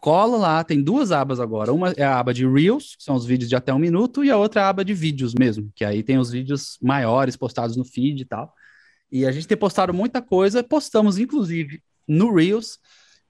cola 0.00 0.36
lá, 0.36 0.64
tem 0.64 0.82
duas 0.82 1.12
abas 1.12 1.38
agora. 1.38 1.72
Uma 1.72 1.90
é 1.90 2.02
a 2.02 2.18
aba 2.18 2.32
de 2.32 2.46
Reels, 2.46 2.96
que 2.96 3.04
são 3.04 3.14
os 3.14 3.26
vídeos 3.26 3.48
de 3.48 3.56
até 3.56 3.72
um 3.72 3.78
minuto, 3.78 4.24
e 4.24 4.30
a 4.30 4.36
outra 4.36 4.60
é 4.60 4.64
a 4.64 4.68
aba 4.68 4.84
de 4.84 4.94
vídeos 4.94 5.34
mesmo, 5.38 5.70
que 5.74 5.84
aí 5.84 6.02
tem 6.02 6.18
os 6.18 6.30
vídeos 6.30 6.78
maiores 6.82 7.36
postados 7.36 7.76
no 7.76 7.84
feed 7.84 8.22
e 8.22 8.24
tal. 8.24 8.52
E 9.12 9.26
a 9.26 9.32
gente 9.32 9.46
tem 9.46 9.56
postado 9.56 9.92
muita 9.92 10.22
coisa, 10.22 10.62
postamos 10.62 11.18
inclusive 11.18 11.82
no 12.06 12.34
Reels 12.34 12.78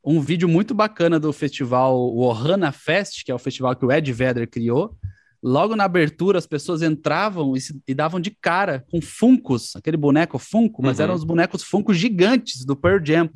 um 0.04 0.20
vídeo 0.20 0.48
muito 0.48 0.74
bacana 0.74 1.20
do 1.20 1.32
festival 1.32 1.94
Ohana 2.16 2.72
Fest, 2.72 3.24
que 3.24 3.30
é 3.30 3.34
o 3.34 3.38
festival 3.38 3.76
que 3.76 3.84
o 3.84 3.92
Ed 3.92 4.10
Vedder 4.12 4.48
criou. 4.48 4.96
Logo 5.42 5.74
na 5.74 5.84
abertura, 5.84 6.38
as 6.38 6.46
pessoas 6.46 6.82
entravam 6.82 7.56
e, 7.56 7.60
se, 7.60 7.80
e 7.86 7.94
davam 7.94 8.20
de 8.20 8.30
cara 8.30 8.84
com 8.90 9.00
Funcos, 9.00 9.74
aquele 9.74 9.96
boneco 9.96 10.38
Funko, 10.38 10.82
mas 10.82 10.98
uhum. 10.98 11.04
eram 11.04 11.14
os 11.14 11.24
bonecos 11.24 11.62
Funko 11.62 11.94
gigantes 11.94 12.64
do 12.64 12.76
Pearl 12.76 13.04
Jam. 13.04 13.28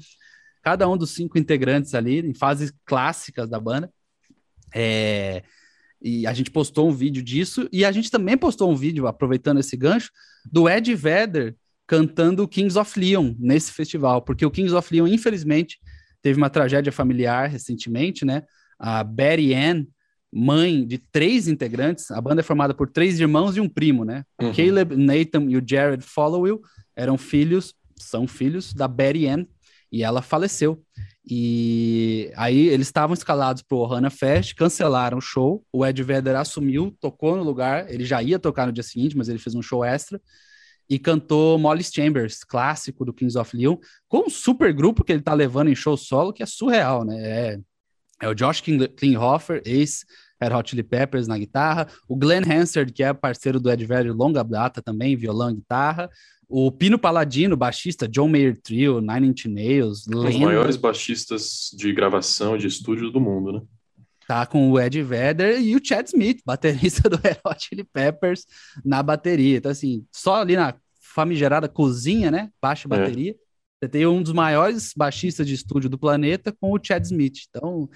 Cada 0.64 0.88
um 0.88 0.96
dos 0.96 1.10
cinco 1.10 1.36
integrantes 1.36 1.94
ali, 1.94 2.20
em 2.20 2.32
fases 2.32 2.72
clássicas 2.86 3.50
da 3.50 3.60
banda. 3.60 3.92
É, 4.74 5.42
e 6.00 6.26
a 6.26 6.32
gente 6.32 6.50
postou 6.50 6.88
um 6.88 6.92
vídeo 6.92 7.22
disso, 7.22 7.68
e 7.70 7.84
a 7.84 7.92
gente 7.92 8.10
também 8.10 8.36
postou 8.36 8.72
um 8.72 8.74
vídeo, 8.74 9.06
aproveitando 9.06 9.60
esse 9.60 9.76
gancho, 9.76 10.10
do 10.50 10.66
Ed 10.66 10.94
Vedder 10.94 11.54
cantando 11.86 12.48
Kings 12.48 12.78
of 12.78 12.98
Leon 12.98 13.34
nesse 13.38 13.70
festival, 13.70 14.22
porque 14.22 14.46
o 14.46 14.50
Kings 14.50 14.74
of 14.74 14.92
Leon, 14.92 15.06
infelizmente, 15.06 15.78
teve 16.22 16.38
uma 16.38 16.48
tragédia 16.48 16.90
familiar 16.90 17.46
recentemente, 17.46 18.24
né? 18.24 18.42
A 18.78 19.04
Betty 19.04 19.52
Ann, 19.52 19.84
mãe 20.32 20.86
de 20.86 20.96
três 20.96 21.46
integrantes, 21.46 22.10
a 22.10 22.20
banda 22.22 22.40
é 22.40 22.42
formada 22.42 22.72
por 22.72 22.88
três 22.88 23.20
irmãos 23.20 23.54
e 23.56 23.60
um 23.60 23.68
primo, 23.68 24.02
né? 24.02 24.24
Uhum. 24.40 24.48
O 24.48 24.54
Caleb, 24.54 24.96
Nathan 24.96 25.44
e 25.50 25.58
o 25.58 25.62
Jared 25.64 26.02
Followill 26.02 26.62
eram 26.96 27.18
filhos, 27.18 27.74
são 27.96 28.26
filhos 28.26 28.72
da 28.72 28.88
Betty 28.88 29.26
Ann, 29.26 29.44
e 29.90 30.02
ela 30.02 30.22
faleceu. 30.22 30.82
E 31.26 32.30
aí 32.36 32.68
eles 32.68 32.86
estavam 32.86 33.14
escalados 33.14 33.62
para 33.62 33.76
o 33.76 33.80
Ohana 33.80 34.10
Fest, 34.10 34.54
cancelaram 34.54 35.18
o 35.18 35.22
show. 35.22 35.64
O 35.72 35.84
Ed 35.86 36.02
Vedder 36.02 36.36
assumiu, 36.36 36.94
tocou 37.00 37.36
no 37.36 37.42
lugar. 37.42 37.90
Ele 37.90 38.04
já 38.04 38.22
ia 38.22 38.38
tocar 38.38 38.66
no 38.66 38.72
dia 38.72 38.82
seguinte, 38.82 39.16
mas 39.16 39.28
ele 39.28 39.38
fez 39.38 39.54
um 39.54 39.62
show 39.62 39.84
extra 39.84 40.20
e 40.88 40.98
cantou 40.98 41.58
Molly 41.58 41.82
Chambers, 41.82 42.44
clássico 42.44 43.04
do 43.04 43.12
Kings 43.12 43.38
of 43.38 43.56
Leon, 43.56 43.76
com 44.08 44.26
um 44.26 44.30
super 44.30 44.72
grupo 44.72 45.02
que 45.02 45.12
ele 45.12 45.22
tá 45.22 45.32
levando 45.32 45.68
em 45.68 45.74
show 45.74 45.96
solo, 45.96 46.32
que 46.32 46.42
é 46.42 46.46
surreal, 46.46 47.04
né? 47.04 47.16
É, 47.22 47.60
é 48.22 48.28
o 48.28 48.34
Josh 48.34 48.62
Klinghoffer, 48.96 49.62
ex 49.64 50.04
Red 50.40 50.54
Hot 50.54 50.70
Chili 50.70 50.82
Peppers 50.82 51.26
na 51.26 51.38
guitarra, 51.38 51.88
o 52.08 52.16
Glenn 52.16 52.42
Hansard, 52.44 52.92
que 52.92 53.02
é 53.02 53.12
parceiro 53.12 53.58
do 53.58 53.70
Ed 53.70 53.84
Vedder 53.84 54.14
longa 54.14 54.42
data 54.42 54.82
também, 54.82 55.16
violão 55.16 55.50
e 55.50 55.54
guitarra, 55.54 56.10
o 56.48 56.70
Pino 56.70 56.98
Paladino, 56.98 57.56
baixista, 57.56 58.08
John 58.08 58.28
Mayer 58.28 58.60
Trio, 58.60 59.00
Nine 59.00 59.28
Inch 59.28 59.46
Nails, 59.46 60.06
um 60.08 60.24
dos 60.24 60.36
maiores 60.36 60.76
baixistas 60.76 61.70
de 61.76 61.92
gravação 61.92 62.56
de 62.56 62.66
estúdio 62.66 63.10
do 63.10 63.20
mundo, 63.20 63.52
né? 63.52 63.62
Tá 64.26 64.46
com 64.46 64.70
o 64.70 64.80
Ed 64.80 65.02
Vedder 65.02 65.60
e 65.60 65.76
o 65.76 65.80
Chad 65.84 66.06
Smith, 66.06 66.40
baterista 66.44 67.08
do 67.10 67.16
Red 67.16 67.36
Hot 67.44 67.62
Chili 67.62 67.84
Peppers, 67.84 68.46
na 68.84 69.02
bateria. 69.02 69.58
Então, 69.58 69.70
assim, 69.70 70.06
só 70.10 70.36
ali 70.36 70.56
na 70.56 70.74
famigerada 70.98 71.68
cozinha, 71.68 72.30
né? 72.30 72.50
Baixa 72.60 72.86
é. 72.86 72.90
bateria. 72.90 73.32
É. 73.32 73.34
Você 73.80 73.88
tem 73.88 74.06
um 74.06 74.22
dos 74.22 74.32
maiores 74.32 74.92
baixistas 74.96 75.46
de 75.46 75.54
estúdio 75.54 75.90
do 75.90 75.98
planeta 75.98 76.54
com 76.58 76.72
o 76.72 76.80
Chad 76.82 77.04
Smith. 77.04 77.40
Então, 77.50 77.88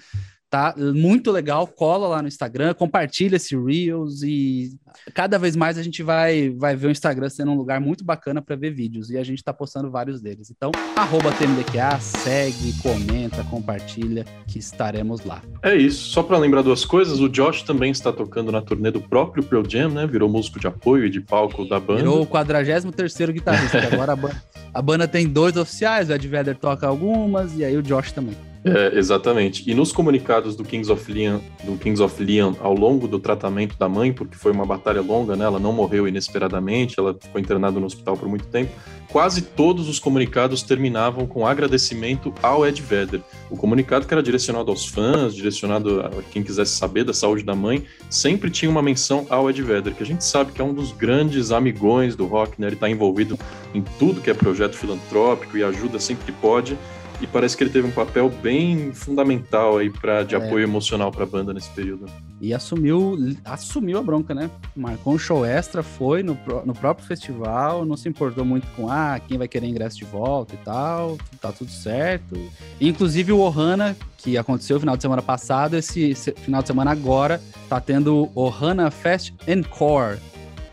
tá 0.49 0.73
muito 0.77 1.31
legal. 1.31 1.67
Cola 1.67 2.07
lá 2.07 2.21
no 2.21 2.27
Instagram, 2.27 2.73
compartilha 2.73 3.35
esse 3.35 3.55
Reels 3.55 4.23
e 4.23 4.71
cada 5.13 5.37
vez 5.37 5.55
mais 5.55 5.77
a 5.77 5.83
gente 5.83 6.01
vai, 6.01 6.49
vai 6.49 6.75
ver 6.75 6.87
o 6.87 6.91
Instagram 6.91 7.29
sendo 7.29 7.51
um 7.51 7.55
lugar 7.55 7.79
muito 7.79 8.03
bacana 8.03 8.41
para 8.41 8.55
ver 8.55 8.71
vídeos 8.71 9.09
e 9.09 9.17
a 9.17 9.23
gente 9.23 9.43
tá 9.43 9.53
postando 9.53 9.91
vários 9.91 10.21
deles. 10.21 10.49
Então, 10.49 10.71
arroba 10.95 11.31
TMDQA, 11.31 11.99
segue, 11.99 12.73
comenta, 12.81 13.43
compartilha, 13.45 14.25
que 14.47 14.57
estaremos 14.57 15.23
lá. 15.23 15.41
É 15.61 15.75
isso. 15.75 16.09
Só 16.09 16.23
para 16.23 16.37
lembrar 16.37 16.61
duas 16.61 16.83
coisas, 16.83 17.19
o 17.19 17.29
Josh 17.29 17.63
também 17.63 17.91
está 17.91 18.11
tocando 18.11 18.51
na 18.51 18.61
turnê 18.61 18.89
do 18.89 19.01
próprio 19.01 19.43
Pearl 19.43 19.63
Jam, 19.67 19.89
né? 19.89 20.07
Virou 20.07 20.29
músico 20.29 20.59
de 20.59 20.67
apoio 20.67 21.05
e 21.05 21.09
de 21.09 21.21
palco 21.21 21.67
da 21.67 21.79
banda. 21.79 21.99
Virou 21.99 22.21
o 22.21 22.27
43º 22.27 23.31
guitarrista, 23.31 23.77
agora 23.91 24.13
a 24.13 24.15
banda, 24.15 24.43
a 24.73 24.81
banda 24.81 25.07
tem 25.07 25.27
dois 25.27 25.55
oficiais, 25.55 26.09
o 26.09 26.13
Ed 26.13 26.27
Vedder 26.27 26.57
toca 26.57 26.87
algumas 26.87 27.55
e 27.57 27.63
aí 27.63 27.77
o 27.77 27.83
Josh 27.83 28.11
também. 28.11 28.48
É, 28.75 28.97
exatamente. 28.97 29.69
E 29.69 29.73
nos 29.73 29.91
comunicados 29.91 30.55
do 30.55 30.63
Kings 30.63 30.91
of 30.91 31.11
Leon, 31.11 31.39
do 31.63 31.77
Kings 31.77 32.01
of 32.01 32.23
Leon, 32.23 32.53
ao 32.59 32.73
longo 32.73 33.07
do 33.07 33.19
tratamento 33.19 33.77
da 33.77 33.87
mãe, 33.89 34.11
porque 34.11 34.35
foi 34.35 34.51
uma 34.51 34.65
batalha 34.65 35.01
longa, 35.01 35.35
né? 35.35 35.45
Ela 35.45 35.59
não 35.59 35.73
morreu 35.73 36.07
inesperadamente, 36.07 36.99
ela 36.99 37.17
ficou 37.19 37.39
internada 37.39 37.79
no 37.79 37.85
hospital 37.85 38.17
por 38.17 38.27
muito 38.27 38.45
tempo. 38.47 38.71
Quase 39.11 39.41
todos 39.41 39.89
os 39.89 39.97
comunicados 39.97 40.61
terminavam 40.61 41.25
com 41.25 41.45
agradecimento 41.45 42.31
ao 42.43 42.65
Ed 42.65 42.79
Vedder. 42.79 43.21
O 43.49 43.57
comunicado 43.57 44.05
que 44.05 44.13
era 44.13 44.21
direcionado 44.21 44.69
aos 44.69 44.85
fãs, 44.85 45.33
direcionado 45.33 46.01
a 46.01 46.21
quem 46.31 46.43
quisesse 46.43 46.75
saber 46.75 47.03
da 47.03 47.13
saúde 47.13 47.43
da 47.43 47.55
mãe, 47.55 47.83
sempre 48.07 48.51
tinha 48.51 48.69
uma 48.69 48.83
menção 48.83 49.25
ao 49.27 49.49
Ed 49.49 49.59
Vedder, 49.63 49.95
que 49.95 50.03
a 50.03 50.05
gente 50.05 50.23
sabe 50.23 50.51
que 50.51 50.61
é 50.61 50.63
um 50.63 50.73
dos 50.73 50.91
grandes 50.91 51.51
amigões 51.51 52.15
do 52.15 52.27
rock, 52.27 52.61
né? 52.61 52.67
Ele 52.67 52.75
está 52.75 52.87
envolvido 52.87 53.37
em 53.73 53.81
tudo 53.97 54.21
que 54.21 54.29
é 54.29 54.33
projeto 54.33 54.77
filantrópico 54.77 55.57
e 55.57 55.63
ajuda 55.63 55.99
sempre 55.99 56.25
que 56.25 56.31
pode 56.31 56.77
e 57.21 57.27
parece 57.27 57.57
que 57.57 57.63
ele 57.63 57.69
teve 57.69 57.87
um 57.87 57.91
papel 57.91 58.29
bem 58.29 58.93
fundamental 58.93 59.77
aí 59.77 59.89
para 59.89 60.23
de 60.23 60.35
é. 60.35 60.37
apoio 60.37 60.63
emocional 60.63 61.11
para 61.11 61.23
a 61.23 61.27
banda 61.27 61.53
nesse 61.53 61.69
período. 61.71 62.05
E 62.39 62.53
assumiu, 62.53 63.17
assumiu 63.43 63.97
a 63.97 64.01
bronca, 64.01 64.33
né? 64.33 64.49
Marcou 64.75 65.13
um 65.13 65.19
show 65.19 65.45
extra, 65.45 65.83
foi 65.83 66.23
no, 66.23 66.37
no 66.65 66.73
próprio 66.73 67.05
festival, 67.05 67.85
não 67.85 67.97
se 67.97 68.07
importou 68.07 68.45
muito 68.45 68.65
com 68.75 68.89
ah, 68.89 69.19
quem 69.19 69.37
vai 69.37 69.47
querer 69.47 69.67
ingresso 69.67 69.97
de 69.97 70.05
volta 70.05 70.55
e 70.55 70.57
tal, 70.59 71.17
tá 71.41 71.51
tudo 71.51 71.69
certo. 71.69 72.39
Inclusive 72.79 73.33
o 73.33 73.39
Ohana, 73.39 73.95
que 74.17 74.37
aconteceu 74.37 74.75
no 74.75 74.79
final 74.79 74.95
de 74.95 75.01
semana 75.01 75.21
passado, 75.21 75.75
esse, 75.75 76.15
final 76.15 76.61
de 76.61 76.67
semana 76.67 76.91
agora 76.91 77.41
tá 77.67 77.81
tendo 77.81 78.15
o 78.15 78.31
Ohana 78.35 78.89
Fest 78.89 79.33
Encore. 79.45 80.17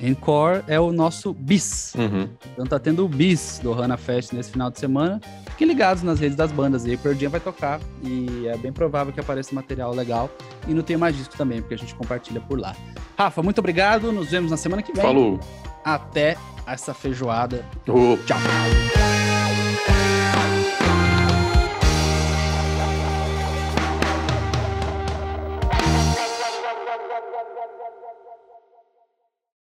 Encore 0.01 0.63
é 0.69 0.79
o 0.79 0.93
nosso 0.93 1.33
bis. 1.33 1.95
Uhum. 1.95 2.29
Então 2.53 2.67
tá 2.67 2.79
tendo 2.79 3.05
o 3.05 3.09
bis 3.09 3.59
do 3.63 3.71
Ohana 3.71 3.97
Fest 3.97 4.33
nesse 4.33 4.53
final 4.53 4.71
de 4.71 4.79
semana. 4.79 5.21
Fiquem 5.57 5.69
ligados 5.69 6.03
nas 6.03 6.21
redes 6.21 6.37
das 6.37 6.53
bandas 6.53 6.85
aí, 6.85 6.99
Pearl 6.99 7.17
Jam 7.17 7.31
vai 7.31 7.41
tocar 7.41 7.81
e 8.03 8.47
é 8.47 8.59
bem 8.59 8.71
provável 8.71 9.11
que 9.11 9.19
apareça 9.19 9.55
material 9.55 9.95
legal. 9.95 10.29
E 10.69 10.75
não 10.75 10.83
tem 10.83 10.99
mais 10.99 11.17
disco 11.17 11.35
também, 11.35 11.63
porque 11.63 11.73
a 11.73 11.79
gente 11.79 11.95
compartilha 11.95 12.43
por 12.43 12.61
lá. 12.61 12.77
Rafa, 13.17 13.43
muito 13.43 13.59
obrigado, 13.59 14.13
nos 14.13 14.31
vemos 14.31 14.51
na 14.51 14.59
semana 14.59 14.83
que 14.83 14.93
vem. 14.93 15.01
Falou! 15.01 15.41
Até 15.83 16.37
essa 16.67 16.93
feijoada. 16.93 17.65
Oh. 17.89 18.19
Tchau! 18.27 18.37